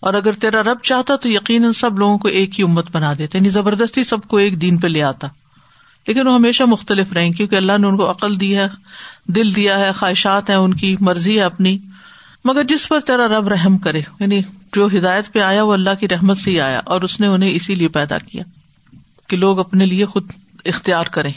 اور 0.00 0.14
اگر 0.14 0.32
تیرا 0.32 0.62
رب 0.62 0.76
چاہتا 0.82 1.16
تو 1.16 1.28
یقیناً 1.28 1.72
سب 1.72 1.98
لوگوں 1.98 2.18
کو 2.18 2.28
ایک 2.28 2.58
ہی 2.58 2.64
امت 2.64 2.90
بنا 2.92 3.12
دیتے 3.18 3.38
یعنی 3.38 3.48
زبردستی 3.48 4.04
سب 4.04 4.22
کو 4.22 4.36
ایک 4.36 4.60
دین 4.60 4.78
پہ 4.78 4.86
لے 4.86 5.02
آتا۔ 5.02 5.28
لیکن 6.06 6.26
وہ 6.26 6.34
ہمیشہ 6.34 6.64
مختلف 6.64 7.12
رہے 7.12 7.30
کیونکہ 7.30 7.56
اللہ 7.56 7.78
نے 7.78 7.86
ان 7.86 7.96
کو 7.96 8.10
عقل 8.10 8.40
دی 8.40 8.58
ہے، 8.58 8.66
دل 9.26 9.56
دیا 9.56 9.78
ہے، 9.78 9.92
خواہشات 9.92 10.50
ہیں، 10.50 10.56
ان 10.56 10.74
کی 10.74 10.96
مرضی 11.00 11.38
ہے 11.38 11.42
اپنی۔ 11.42 11.78
مگر 12.44 12.64
جس 12.64 12.88
پر 12.88 13.00
تیرا 13.00 13.28
رب 13.28 13.48
رحم 13.48 13.78
کرے 13.78 14.02
یعنی 14.20 14.40
جو 14.74 14.86
ہدایت 14.86 15.32
پہ 15.32 15.38
آیا، 15.38 15.62
وہ 15.62 15.72
اللہ 15.72 15.90
کی 16.00 16.08
رحمت 16.08 16.38
سے 16.38 16.50
ہی 16.50 16.60
آیا، 16.60 16.80
اور 16.84 17.00
اس 17.00 17.20
نے 17.20 17.26
انہیں 17.26 17.50
اسی 17.50 17.74
لیے 17.74 17.88
پیدا 17.88 18.18
کیا 18.18 18.42
کہ 19.26 19.36
لوگ 19.36 19.58
اپنے 19.58 19.86
لیے 19.86 20.04
خود 20.04 20.30
اختیار 20.64 21.04
کریں 21.04 21.32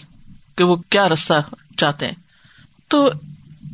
کہ 0.58 0.64
وہ 0.64 0.76
کیا 0.76 1.10
رستہ 1.10 1.34
چاہتے 1.78 2.06
ہیں۔ 2.06 2.14
تو 2.88 3.10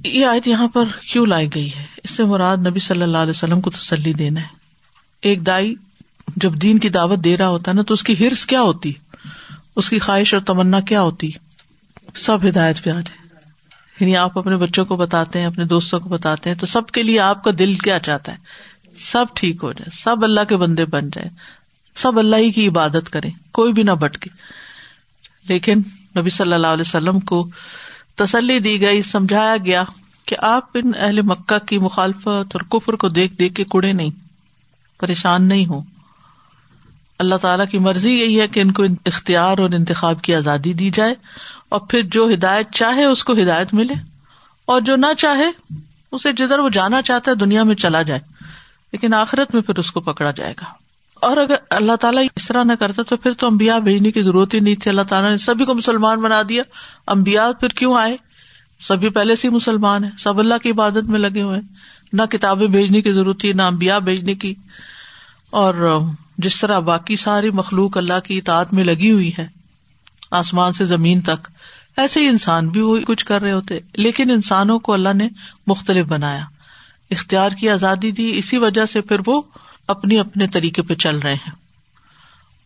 یہ 0.06 0.26
آیت 0.26 0.48
یہاں 0.48 0.68
پر 0.68 0.84
کیوں 1.12 1.26
لائی 1.26 1.48
گئی 1.56 1.74
ہے؟ 1.76 1.86
اس 2.04 2.10
سے 2.10 2.24
مراد 2.24 2.58
نبی 2.58 2.80
صلی 2.80 3.02
اللہ 3.02 3.18
علیہ 3.18 3.30
وسلم 3.30 3.62
کو 3.62 3.70
تسلی 3.70 4.14
دینا 4.14 4.42
ہے۔ 4.42 4.48
ایک 5.22 5.46
دائی 5.46 5.76
جب 6.36 6.54
دین 6.54 6.78
کی 6.78 6.90
دعوت 6.90 7.20
دے 7.20 7.38
رہا 7.38 7.48
ہوتا 7.48 7.72
ہے 7.72 7.76
نا، 7.76 7.82
تو 7.82 7.94
اس 7.94 8.04
کی 8.04 8.28
ہرس 8.28 8.46
کیا 8.46 8.62
ہوتی؟ 8.62 8.94
اس 9.76 9.90
کی 9.90 10.00
خواہش 10.00 10.34
اور 10.34 10.42
تمنا 10.42 10.80
کیا 10.80 11.02
ہوتی؟ 11.02 11.30
سب 12.14 12.38
ہدایت 12.48 12.84
پہ 12.84 12.90
آ 12.90 12.94
جائے۔ 12.94 13.26
یعنی 14.00 14.18
آپ 14.18 14.38
اپنے 14.38 14.58
بچوں 14.58 14.86
کو 14.86 14.96
بتاتے 14.96 15.40
ہیں، 15.40 15.46
اپنے 15.46 15.66
دوستوں 15.66 16.00
کو 16.00 16.10
بتاتے 16.10 16.50
ہیں، 16.50 16.58
تو 16.58 16.66
سب 16.66 16.88
کے 16.88 17.04
لیے 17.04 17.20
آپ 17.20 17.44
کا 17.44 17.52
دل 17.60 17.76
کیا 17.76 18.00
چاہتا 18.00 18.32
ہے؟ 18.32 18.38
سب 18.98 19.26
ٹھیک 19.34 19.64
ہو 19.64 19.72
جائے، 19.72 20.00
سب 20.04 20.24
اللہ 20.24 20.42
کے 20.50 20.58
بندے 20.58 20.86
بن 20.86 21.10
جائے، 21.10 21.30
سب 21.96 22.20
اللہ 22.20 22.36
ہی 22.36 22.52
کی 22.52 22.68
عبادت 22.68 23.10
کرے 23.10 23.30
کوئی 23.52 23.74
بھی 23.74 23.84
نہ 23.84 23.92
بٹکے 23.92 24.30
لیکن 25.48 25.82
نبی 26.18 26.30
صلی 26.30 26.54
اللہ 26.54 26.68
علیہ 26.68 26.82
وسلم 26.82 27.20
کو 27.20 27.50
تسلی 28.18 28.60
دی 28.60 28.80
گئی، 28.82 29.02
سمجھایا 29.02 29.56
گیا 29.66 29.84
کہ 30.28 30.36
آپ 30.42 30.64
ان 30.74 30.92
اہل 30.98 31.22
مکہ 31.22 31.58
کی 31.60 31.78
مخالفت 31.78 32.56
اور 32.56 32.62
کفر 32.70 32.94
کو 32.94 33.08
دیکھ 33.10 33.34
دیکھ 33.34 33.54
کے 33.56 33.64
کڑے 33.64 33.92
نہیں، 33.94 34.12
پریشان 35.00 35.44
نہیں 35.44 35.66
ہو 35.66 35.82
اللہ 37.20 37.36
تعالیٰ 37.36 37.66
کی 37.66 37.78
مرضی 37.78 38.14
یہی 38.14 38.40
ہے 38.42 38.48
کہ 38.48 38.60
ان 38.60 38.72
کو 38.72 38.84
اختیار 39.06 39.58
اور 39.58 39.70
انتخاب 39.70 40.22
کی 40.22 40.36
آزادی 40.36 40.74
دی 40.74 40.90
جائے 40.90 41.14
اور 41.70 41.80
پھر 41.80 42.02
جو 42.02 42.28
ہدایت 42.34 42.72
چاہے 42.72 43.04
اس 43.04 43.24
کو 43.24 43.34
ہدایت 43.34 43.74
ملے 43.74 43.94
اور 44.68 44.82
جو 44.82 44.96
نہ 44.96 45.14
چاہے 45.18 45.50
اسے 46.12 46.32
جدھر 46.34 46.60
وہ 46.60 46.70
جانا 46.70 47.02
چاہتا 47.02 47.32
ہے 47.32 47.36
دنیا 47.36 47.64
میں 47.64 47.76
چلا 47.76 48.02
جائے، 48.02 48.20
لیکن 48.94 49.14
آخرت 49.14 49.54
میں 49.54 49.62
پھر 49.62 49.80
اس 49.80 49.92
کو 49.92 50.02
پکڑا 50.02 50.32
جائے 50.32 50.54
گا۔ 50.62 50.66
اور 51.26 51.38
اگر 51.38 51.56
اللہ 51.70 51.96
تعالیٰ 51.96 52.24
اس 52.36 52.48
طرح 52.48 52.64
نہ 52.64 52.74
کرتا 52.74 53.02
تو 53.04 53.18
پھر 53.18 53.34
تو 53.34 53.48
امبیا 53.48 53.80
بھیجنے 53.80 54.12
کی 54.12 54.22
ضرورت 54.22 54.54
ہی 54.54 54.60
نہیں 54.60 54.76
تھی۔ 54.76 54.90
اللہ 54.90 55.02
تعالیٰ 55.02 55.32
نے 55.32 55.38
سبھی 55.38 55.66
کو 55.66 55.74
مسلمان 55.74 56.22
بنا 56.22 56.42
دیا۔ 56.50 56.64
امبیا 57.08 57.52
پھر 57.60 57.70
کیوں 57.70 57.98
آئے؟ 57.98 58.18
سبھی 58.80 59.10
پہلے 59.10 59.36
سے 59.36 59.50
مسلمان 59.50 60.04
ہیں۔ 60.04 60.12
سب 60.20 60.40
اللہ 60.40 60.54
کی 60.64 60.72
عبادت 60.72 61.04
میں 61.04 61.20
لگے 61.20 61.42
ہوئے 61.42 61.62
نہ 62.14 62.22
کتابیں 62.32 62.68
بھیجنے 62.68 63.02
کی 63.02 63.12
ضرورت 63.12 63.40
تھی، 63.40 63.54
نہ 63.54 63.62
امبیا 63.62 64.00
بھیجنے 64.00 64.34
کی۔ 64.34 64.54
اور 65.50 66.00
جس 66.38 66.60
طرح 66.60 66.80
باقی 66.80 67.16
ساری 67.16 67.50
مخلوق 67.52 67.98
اللہ 67.98 68.20
کی 68.24 68.38
اطاعت 68.38 68.74
میں 68.74 68.84
لگی 68.84 69.12
ہوئی 69.12 69.32
ہے، 69.40 69.48
آسمان 70.32 70.74
سے 70.74 70.86
زمین 70.86 71.22
تک، 71.22 71.48
ایسے 71.98 72.20
ہی 72.20 72.28
انسان 72.28 72.70
بھی 72.70 72.82
وہ 72.82 72.98
کچھ 73.08 73.26
کر 73.26 73.42
رہے 73.42 73.52
ہوتے۔ 73.52 73.80
لیکن 73.94 74.30
انسانوں 74.30 74.80
کو 74.80 74.94
اللہ 74.94 75.14
نے 75.14 75.30
مختلف 75.68 76.06
بنایا۔ 76.06 76.44
اختیار 77.12 77.50
کی 77.50 77.70
آزادی 77.70 78.12
دی، 78.12 78.38
اسی 78.38 78.58
وجہ 78.58 78.86
سے 78.86 79.02
پھر 79.02 79.18
وہ 79.28 79.42
اپنی 79.88 80.20
اپنے 80.20 80.48
طریقے 80.48 80.82
پہ 80.82 80.96
چل 80.96 81.18
رہے 81.18 81.34
ہیں۔ 81.34 81.52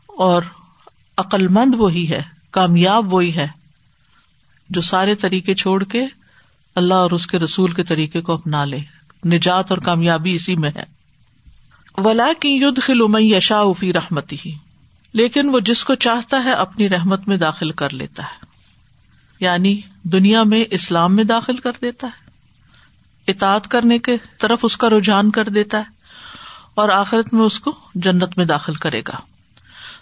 اور 0.07 0.41
عقل 1.17 1.47
مند 1.47 1.75
وہی 1.77 2.09
ہے، 2.09 2.21
کامیاب 2.51 3.13
وہی 3.13 3.35
ہے، 3.35 3.47
جو 4.69 4.81
سارے 4.81 5.15
طریقے 5.15 5.55
چھوڑ 5.55 5.83
کے 5.83 6.05
اللہ 6.75 6.93
اور 6.93 7.11
اس 7.11 7.27
کے 7.27 7.39
رسول 7.39 7.71
کے 7.71 7.83
طریقے 7.83 8.21
کو 8.21 8.33
اپنا 8.33 8.65
لے۔ 8.65 8.79
نجات 9.25 9.65
اور 9.69 9.77
کامیابی 9.77 10.33
اسی 10.33 10.55
میں 10.55 10.71
ہے۔ 10.75 10.83
ولا 11.97 12.27
کی 12.39 12.49
ید 12.49 12.81
خلوم 12.81 13.17
یشا 13.19 13.61
فی 13.79 13.93
رحمتی 13.93 14.37
ہی 14.45 14.51
لیکن 15.13 15.49
وہ 15.49 15.59
جس 15.59 15.83
کو 15.83 15.95
چاہتا 15.95 16.43
ہے 16.43 16.51
اپنی 16.51 16.89
رحمت 16.89 17.27
میں 17.27 17.37
داخل 17.37 17.71
کر 17.71 17.89
لیتا 17.89 18.23
ہے۔ 18.23 18.45
یعنی 19.39 19.81
دنیا 20.03 20.43
میں 20.43 20.65
اسلام 20.71 21.15
میں 21.15 21.23
داخل 21.23 21.57
کر 21.57 21.71
دیتا 21.81 22.07
ہے۔ 22.07 22.29
اطاعت 23.31 23.67
کرنے 23.67 23.99
کے 23.99 24.17
طرف 24.39 24.59
اس 24.63 24.77
کا 24.77 24.89
رجحان 24.89 25.31
کر 25.31 25.49
دیتا 25.49 25.77
ہے۔ 25.77 25.98
اور 26.79 26.89
آخرت 26.89 27.33
میں 27.33 27.43
اس 27.43 27.59
کو 27.59 27.71
جنت 27.95 28.37
میں 28.37 28.45
داخل 28.45 28.73
کرے 28.73 29.01
گا۔ 29.07 29.15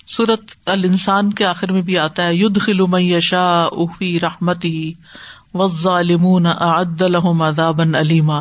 سورت 0.08 0.70
ال 0.70 0.84
انسان 0.84 1.34
کے 1.34 1.46
آخر 1.46 1.72
میں 1.72 1.82
بھی 1.82 1.98
آتا 1.98 2.24
ہے 2.24 2.36
ید 2.36 2.62
خلوم 2.62 2.96
یشا 2.96 3.64
افی 3.64 4.20
رحمتی 4.20 4.94
وزالمون 5.54 6.46
عد 6.46 7.02
الحم 7.02 7.42
ادابن 7.42 7.96
علیما 7.96 8.40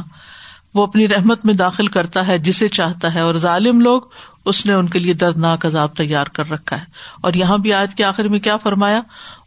وہ 0.74 0.82
اپنی 0.82 1.08
رحمت 1.08 1.44
میں 1.44 1.54
داخل 1.54 1.86
کرتا 1.86 2.26
ہے 2.26 2.38
جسے 2.38 2.68
چاہتا 2.68 3.14
ہے، 3.14 3.20
اور 3.20 3.34
ظالم 3.34 3.80
لوگ 3.80 4.02
اس 4.44 4.66
نے 4.66 4.72
ان 4.72 4.88
کے 4.88 4.98
لیے 4.98 5.14
دردناک 5.14 5.66
عذاب 5.66 5.96
تیار 5.96 6.26
کر 6.26 6.50
رکھا 6.50 6.80
ہے۔ 6.80 6.84
اور 7.20 7.32
یہاں 7.32 7.58
بھی 7.58 7.72
آج 7.72 7.94
کے 7.94 8.04
آخر 8.04 8.24
میں 8.24 8.38
کیا 8.38 8.56
فرمایا؟ 8.56 9.00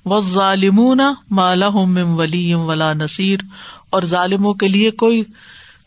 و 0.06 0.22
ظالمون 0.22 1.00
مالا 1.32 1.68
ولی 1.74 2.54
ولا 2.54 2.94
نصیر۔ 2.94 3.40
اور 3.90 4.02
ظالموں 4.02 4.54
کے 4.54 4.68
لیے 4.68 4.92
کوئی 4.92 5.24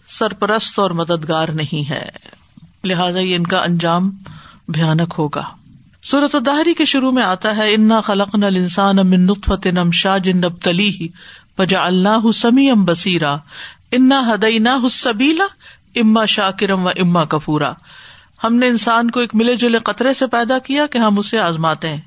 سرپرست 0.09 0.79
اور 0.79 0.91
مددگار 0.91 1.49
نہیں 1.49 1.91
ہے۔ 1.91 2.09
لہٰذا 2.85 3.21
یہ 3.21 3.37
ان 3.37 3.47
کا 3.47 3.59
انجام 3.59 4.11
بھیانک 4.69 5.15
ہوگا۔ 5.19 5.43
صورت 6.05 6.37
دہری 6.47 6.75
کے 6.75 6.85
شروع 6.85 7.11
میں 7.11 7.23
آتا 7.23 7.57
ہے، 7.57 7.75
انا 7.75 8.01
خلق 8.01 8.35
نل 8.35 8.57
انسان 8.57 8.99
امن 8.99 9.21
نطفت 9.21 9.67
نم 9.67 9.91
شاہ 9.91 10.19
جن 10.19 10.41
تلی 10.63 11.09
پجا 11.57 11.85
اللہ 11.85 12.33
سمی 12.33 12.71
ام 12.71 12.85
بصیرا 12.85 13.37
انا 13.93 14.35
ہدعنا 14.35 14.79
حسبیلا 14.87 15.45
اما 15.97 16.25
شاہ 16.25 16.51
کرم 16.51 16.87
و 16.87 16.89
اما 16.89 17.25
کفورا 17.25 17.73
ہم 18.45 18.55
نے 18.55 18.67
انسان 18.67 19.11
کو 19.11 19.21
ایک 19.21 19.35
ملے 19.35 19.57
جلے 19.57 19.79
قطرے 19.79 20.15
سے 20.15 20.27
پیدا 20.27 20.59
کیا 20.59 20.87
کہ 20.87 20.99
ہم 20.99 21.19
اسے 21.19 21.39
آزماتے 21.39 21.89
ہیں۔ 21.89 22.01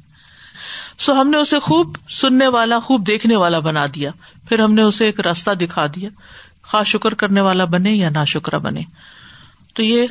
سو 0.99 1.21
ہم 1.21 1.29
نے 1.29 1.37
اسے 1.37 1.59
خوب 1.59 1.97
سننے 2.09 2.47
والا، 2.47 2.79
خوب 2.79 3.07
دیکھنے 3.07 3.35
والا 3.35 3.59
بنا 3.59 3.85
دیا۔ 3.95 4.11
پھر 4.49 4.59
ہم 4.59 4.73
نے 4.73 4.81
اسے 4.81 5.05
ایک 5.05 5.19
راستہ 5.19 5.51
دکھا 5.51 5.87
دیا۔ 5.87 6.09
خاص 6.63 6.87
شکر 6.87 7.13
کرنے 7.13 7.41
والا 7.41 7.65
بنے 7.65 7.91
یا 7.91 8.09
نا 8.09 8.23
شکرا 8.23 8.57
بنے۔ 8.57 8.81
تو 9.73 9.83
یہ 9.83 10.07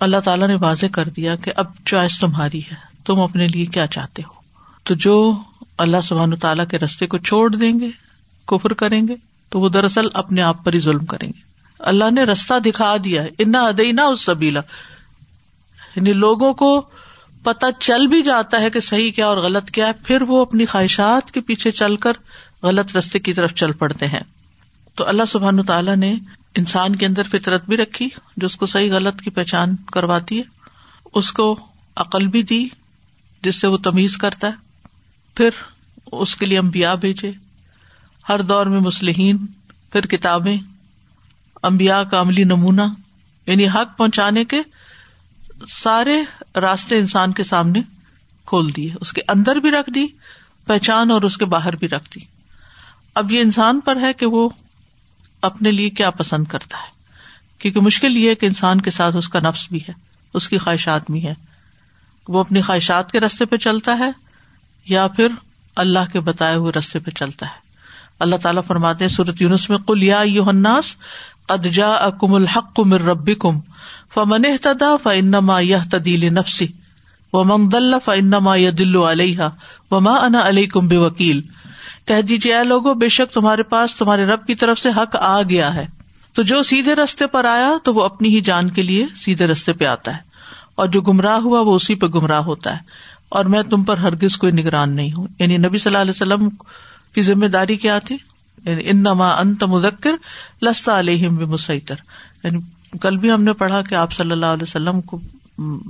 اللہ 0.00 0.20
تعالیٰ 0.24 0.48
نے 0.48 0.54
واضح 0.54 0.86
کر 0.92 1.08
دیا 1.08 1.36
کہ 1.36 1.52
اب 1.56 1.66
چوائس 1.86 2.18
تمہاری 2.18 2.58
ہے، 2.58 2.74
تم 3.04 3.20
اپنے 3.20 3.48
لیے 3.48 3.66
کیا 3.66 3.86
چاہتے 3.86 4.22
ہو؟ 4.22 4.40
تو 4.84 4.94
جو 4.94 5.38
اللہ 5.78 5.96
سبحان 6.04 6.36
تعالیٰ 6.36 6.64
کے 6.70 6.78
رستے 6.78 7.06
کو 7.06 7.18
چھوڑ 7.18 7.56
دیں 7.56 7.80
گے، 7.80 7.90
کفر 8.46 8.72
کریں 8.72 9.08
گے، 9.08 9.14
تو 9.48 9.60
وہ 9.60 9.68
دراصل 9.68 10.06
اپنے 10.14 10.42
آپ 10.42 10.64
پر 10.64 10.74
ہی 10.74 10.80
ظلم 10.80 11.06
کریں 11.06 11.28
گے۔ 11.28 11.40
اللہ 11.78 12.10
نے 12.10 12.22
رستہ 12.22 12.58
دکھا 12.58 12.96
دیا 13.04 13.22
انا 13.38 13.62
ادئی 13.62 13.92
نہ 13.92 14.00
اس 14.00 14.20
سبیلا 14.20 14.60
یعنی 15.96 16.12
لوگوں 16.12 16.54
کو 16.54 16.82
پتا 17.42 17.66
چل 17.72 18.06
بھی 18.06 18.22
جاتا 18.22 18.60
ہے 18.60 18.70
کہ 18.70 18.80
صحیح 18.80 19.10
کیا 19.10 19.26
اور 19.26 19.36
غلط 19.36 19.70
کیا 19.70 19.86
ہے، 19.86 19.92
پھر 19.92 20.22
وہ 20.22 20.42
اپنی 20.42 20.66
خواہشات 20.66 21.30
کے 21.30 21.40
پیچھے 21.40 21.70
چل 21.70 21.96
کر 21.96 22.12
غلط 22.62 22.96
رستے 22.96 23.18
کی 23.18 23.32
طرف 23.32 23.54
چل 23.54 23.72
پڑتے 23.72 24.06
ہیں۔ 24.06 24.20
تو 24.94 25.08
اللہ 25.08 25.22
سبحان 25.28 25.62
تعالیٰ 25.62 25.96
نے 25.96 26.14
انسان 26.56 26.96
کے 26.96 27.06
اندر 27.06 27.22
فطرت 27.22 27.64
بھی 27.64 27.76
رکھی، 27.76 28.08
جو 28.36 28.46
اس 28.46 28.56
کو 28.56 28.66
صحیح 28.66 28.92
غلط 28.92 29.20
کی 29.20 29.30
پہچان 29.30 29.76
کرواتی 29.76 30.38
ہے، 30.38 30.42
اس 31.14 31.32
کو 31.32 31.66
عقل 31.96 32.26
بھی 32.26 32.42
دی، 32.42 32.68
جس 33.42 33.60
سے 33.60 33.66
وہ 33.66 33.76
تمیز 33.76 34.16
کرتا 34.16 34.46
ہے، 34.46 34.52
پھر 35.34 35.50
اس 36.12 36.36
کے 36.36 36.46
لیے 36.46 36.58
امبیا 36.58 36.94
بھیجے۔ 36.94 37.32
ہر 38.28 38.42
دور 38.42 38.66
میں 38.66 38.80
مسلحین، 38.80 39.46
پھر 39.92 40.06
کتابیں 40.06 40.56
امبیا 41.62 42.04
کا 42.04 42.20
عملی 42.20 42.44
نمونہ 42.44 42.82
یعنی 43.46 43.68
حق 43.68 43.98
پہنچانے 43.98 44.44
کے 44.44 44.62
سارے 45.68 46.22
راستے 46.60 46.98
انسان 46.98 47.32
کے 47.32 47.44
سامنے 47.44 47.80
کھول 48.46 48.76
دیے۔ 48.76 48.94
اس 49.00 49.12
کے 49.12 49.20
اندر 49.28 49.56
بھی 49.56 49.70
رکھ 49.70 49.90
دی، 49.90 50.06
پہچان 50.66 51.10
اور 51.10 51.22
اس 51.22 51.36
کے 51.36 51.44
باہر 51.44 51.76
بھی 51.76 51.88
رکھ 51.88 52.10
دی۔ 52.14 52.20
اب 53.14 53.32
یہ 53.32 53.40
انسان 53.40 53.80
پر 53.80 54.00
ہے 54.00 54.12
کہ 54.12 54.26
وہ 54.26 54.48
اپنے 55.42 55.70
لیے 55.70 55.90
کیا 55.90 56.10
پسند 56.10 56.44
کرتا 56.44 56.78
ہے؟ 56.78 56.88
کیونکہ 57.58 57.80
مشکل 57.80 58.16
یہ 58.16 58.28
ہے 58.28 58.34
کہ 58.34 58.46
انسان 58.46 58.80
کے 58.80 58.90
ساتھ 58.90 59.16
اس 59.16 59.28
کا 59.28 59.40
نفس 59.40 59.68
بھی 59.70 59.80
ہے، 59.88 59.92
اس 60.34 60.48
کی 60.48 60.58
خواہشات 60.58 61.10
بھی 61.10 61.26
ہے 61.26 61.34
وہ 62.28 62.40
اپنی 62.40 62.60
خواہشات 62.60 63.12
کے 63.12 63.20
رستے 63.20 63.44
پہ 63.44 63.56
چلتا 63.56 63.98
ہے 63.98 64.10
یا 64.84 65.06
پھر 65.08 65.28
اللہ 65.76 66.12
کے 66.12 66.20
بتائے 66.20 66.56
ہوئے 66.56 66.72
رستے 66.78 66.98
پہ 66.98 67.10
چلتا 67.10 67.46
ہے۔ 67.46 67.58
اللہ 68.18 68.36
تعالیٰ 68.36 68.62
فرماتے 68.66 69.08
سورت 69.08 69.42
یونس 69.42 69.70
میں 69.70 69.78
کل 69.78 70.02
یا 70.02 70.20
الناس، 70.20 70.96
قد 71.46 71.66
جا 71.66 71.90
اکم 71.90 72.34
الحق 72.34 72.80
مر 72.80 73.00
ربی 73.00 73.34
کم 73.34 73.60
فمن 74.14 74.42
تدا 74.62 74.96
فنما 75.02 75.60
یہ 75.60 75.76
تدیل 75.90 76.34
نفسی 76.34 76.66
و 77.32 77.44
منگ 77.44 77.68
دل 77.68 77.94
فنما 78.04 78.54
یہ 78.54 78.70
دلو 78.70 79.10
علیہ 79.10 79.40
و 79.90 80.08
انا 80.08 80.48
علیہ 80.48 80.66
کم 80.66 80.88
بے 80.88 80.96
وکیل 80.96 81.40
کہہ 82.06 82.20
دیجیے 82.20 82.56
اے 82.56 82.64
لوگو، 82.64 82.94
بے 82.94 83.08
شک 83.08 83.34
تمہارے 83.34 83.62
پاس 83.62 83.96
تمہارے 83.96 84.26
رب 84.26 84.46
کی 84.46 84.54
طرف 84.54 84.78
سے 84.78 84.88
حق 84.96 85.16
آ 85.20 85.42
گیا 85.42 85.74
ہے۔ 85.74 85.86
تو 86.32 86.42
جو 86.42 86.62
سیدھے 86.62 86.94
رستے 86.94 87.26
پر 87.26 87.44
آیا، 87.44 87.72
تو 87.84 87.94
وہ 87.94 88.04
اپنی 88.04 88.28
ہی 88.28 88.40
جان 88.40 88.70
کے 88.70 88.82
لیے 88.82 89.06
سیدھے 89.16 89.46
رستے 89.46 89.72
پہ 89.72 89.84
آتا 89.84 90.12
ہے۔ 90.12 90.20
اور 90.74 90.86
جو 90.86 91.00
گمراہ 91.00 91.38
ہوا، 91.38 91.60
وہ 91.60 91.74
اسی 91.74 91.94
پہ 91.94 92.06
گمراہ 92.06 92.40
ہوتا 92.40 92.72
ہے۔ 92.72 92.82
اور 93.28 93.44
میں 93.44 93.62
تم 93.62 93.84
پر 93.84 93.96
ہرگز 93.96 94.36
کوئی 94.36 94.52
نگران 94.52 94.96
نہیں 94.96 95.12
ہوں۔ 95.12 95.26
یعنی 95.38 95.56
نبی 95.56 95.78
صلی 95.78 95.90
اللہ 95.90 95.98
علیہ 95.98 96.10
وسلم 96.10 96.48
کی 97.14 97.20
ذمہ 97.20 97.46
داری 97.46 97.76
کیا 97.76 97.98
تھی؟ 97.98 98.16
یعنی 98.64 98.82
انما 98.84 99.28
انت 99.28 99.64
مذکر 99.64 100.10
لستا 100.62 100.98
علیہم 100.98 101.50
مسیطر 101.50 101.94
یعنی 102.44 102.58
کل 103.00 103.16
بھی 103.16 103.32
ہم 103.32 103.42
نے 103.42 103.52
پڑھا 103.52 103.82
کہ 103.82 103.94
آپ 103.94 104.12
صلی 104.12 104.30
اللہ 104.30 104.46
علیہ 104.46 104.62
وسلم 104.62 105.00
کو 105.00 105.20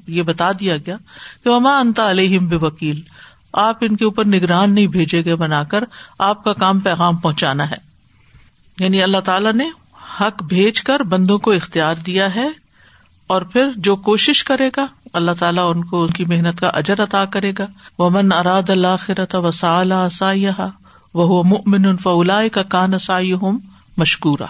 یہ 0.07 0.23
بتا 0.23 0.53
دیا 0.53 0.77
گیا 0.77 0.97
کہ 1.45 1.51
وما 1.51 1.79
انتا 1.79 2.11
علیہم 2.11 2.47
بے 2.47 2.57
وکیل 2.57 3.01
آپ 3.53 3.77
ان 3.81 3.97
کے 3.97 4.05
اوپر 4.05 4.25
نگران 4.25 4.75
نہیں 4.75 4.87
بھیجے 4.87 5.25
گئے 5.25 5.35
بنا 5.35 5.63
کر 5.63 5.85
آپ 6.19 6.45
کا 6.45 6.53
کام 6.53 6.79
پیغام 6.79 7.17
پہنچانا 7.17 7.71
ہے۔ 7.71 7.77
یعنی 8.79 9.03
اللہ 9.03 9.21
تعالیٰ 9.21 9.53
نے 9.53 9.69
حق 10.21 10.43
بھیج 10.43 10.83
کر 10.83 11.03
بندوں 11.03 11.39
کو 11.39 11.53
اختیار 11.53 11.95
دیا 11.95 12.35
ہے 12.35 12.49
اور 13.27 13.43
پھر 13.43 13.69
جو 13.77 13.97
کوشش 13.97 14.45
کرے 14.45 14.71
گا، 14.77 14.87
اللہ 15.13 15.31
تعالیٰ 15.39 15.75
ان 15.75 15.85
کو 15.85 16.03
ان 16.03 16.09
کی 16.09 16.25
محنت 16.25 16.61
کا 16.61 16.69
اجر 16.69 17.03
عطا 17.03 17.25
کرے 17.25 17.53
گا۔ 17.59 17.67
وہ 17.99 18.11
من 18.11 18.33
اراد 18.33 18.71
اللہ 18.71 18.97
خرت 18.99 19.35
وسا 19.35 20.09
سایہ 20.13 20.67
وہ 21.15 21.43
مؤمن 21.43 21.97
فلا 21.97 22.41
کا 22.53 22.63
کان 22.63 22.99
سائی 22.99 23.33
ہوم 23.33 23.59
مشکورا 23.97 24.47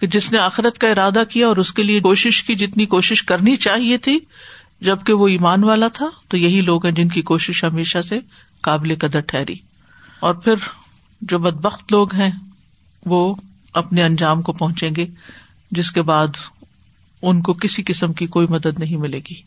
کہ 0.00 0.06
جس 0.06 0.32
نے 0.32 0.38
آخرت 0.38 0.78
کا 0.78 0.88
ارادہ 0.88 1.22
کیا 1.28 1.46
اور 1.46 1.56
اس 1.56 1.72
کے 1.72 1.82
لیے 1.82 2.00
کوشش 2.00 2.44
کی 2.44 2.54
جتنی 2.54 2.86
کوشش 2.86 3.22
کرنی 3.22 3.56
چاہیے 3.56 3.98
تھی 3.98 4.18
جبکہ 4.80 5.12
وہ 5.12 5.28
ایمان 5.28 5.64
والا 5.64 5.88
تھا، 5.88 6.10
تو 6.28 6.36
یہی 6.36 6.60
لوگ 6.60 6.86
ہیں 6.86 6.94
جن 6.94 7.08
کی 7.08 7.22
کوشش 7.22 7.64
ہمیشہ 7.64 7.98
سے 7.98 8.18
قابل 8.60 8.94
قدر 8.98 9.20
ٹھہری۔ 9.20 9.54
اور 10.20 10.34
پھر 10.34 10.54
جو 11.20 11.38
بدبخت 11.38 11.92
لوگ 11.92 12.14
ہیں، 12.14 12.30
وہ 13.06 13.34
اپنے 13.72 14.02
انجام 14.02 14.42
کو 14.42 14.52
پہنچیں 14.52 14.90
گے، 14.96 15.06
جس 15.70 15.92
کے 15.92 16.02
بعد 16.02 16.26
ان 17.22 17.42
کو 17.42 17.54
کسی 17.54 17.82
قسم 17.86 18.12
کی 18.12 18.26
کوئی 18.26 18.46
مدد 18.46 18.78
نہیں 18.78 18.96
ملے 18.96 19.20
گی۔ 19.30 19.42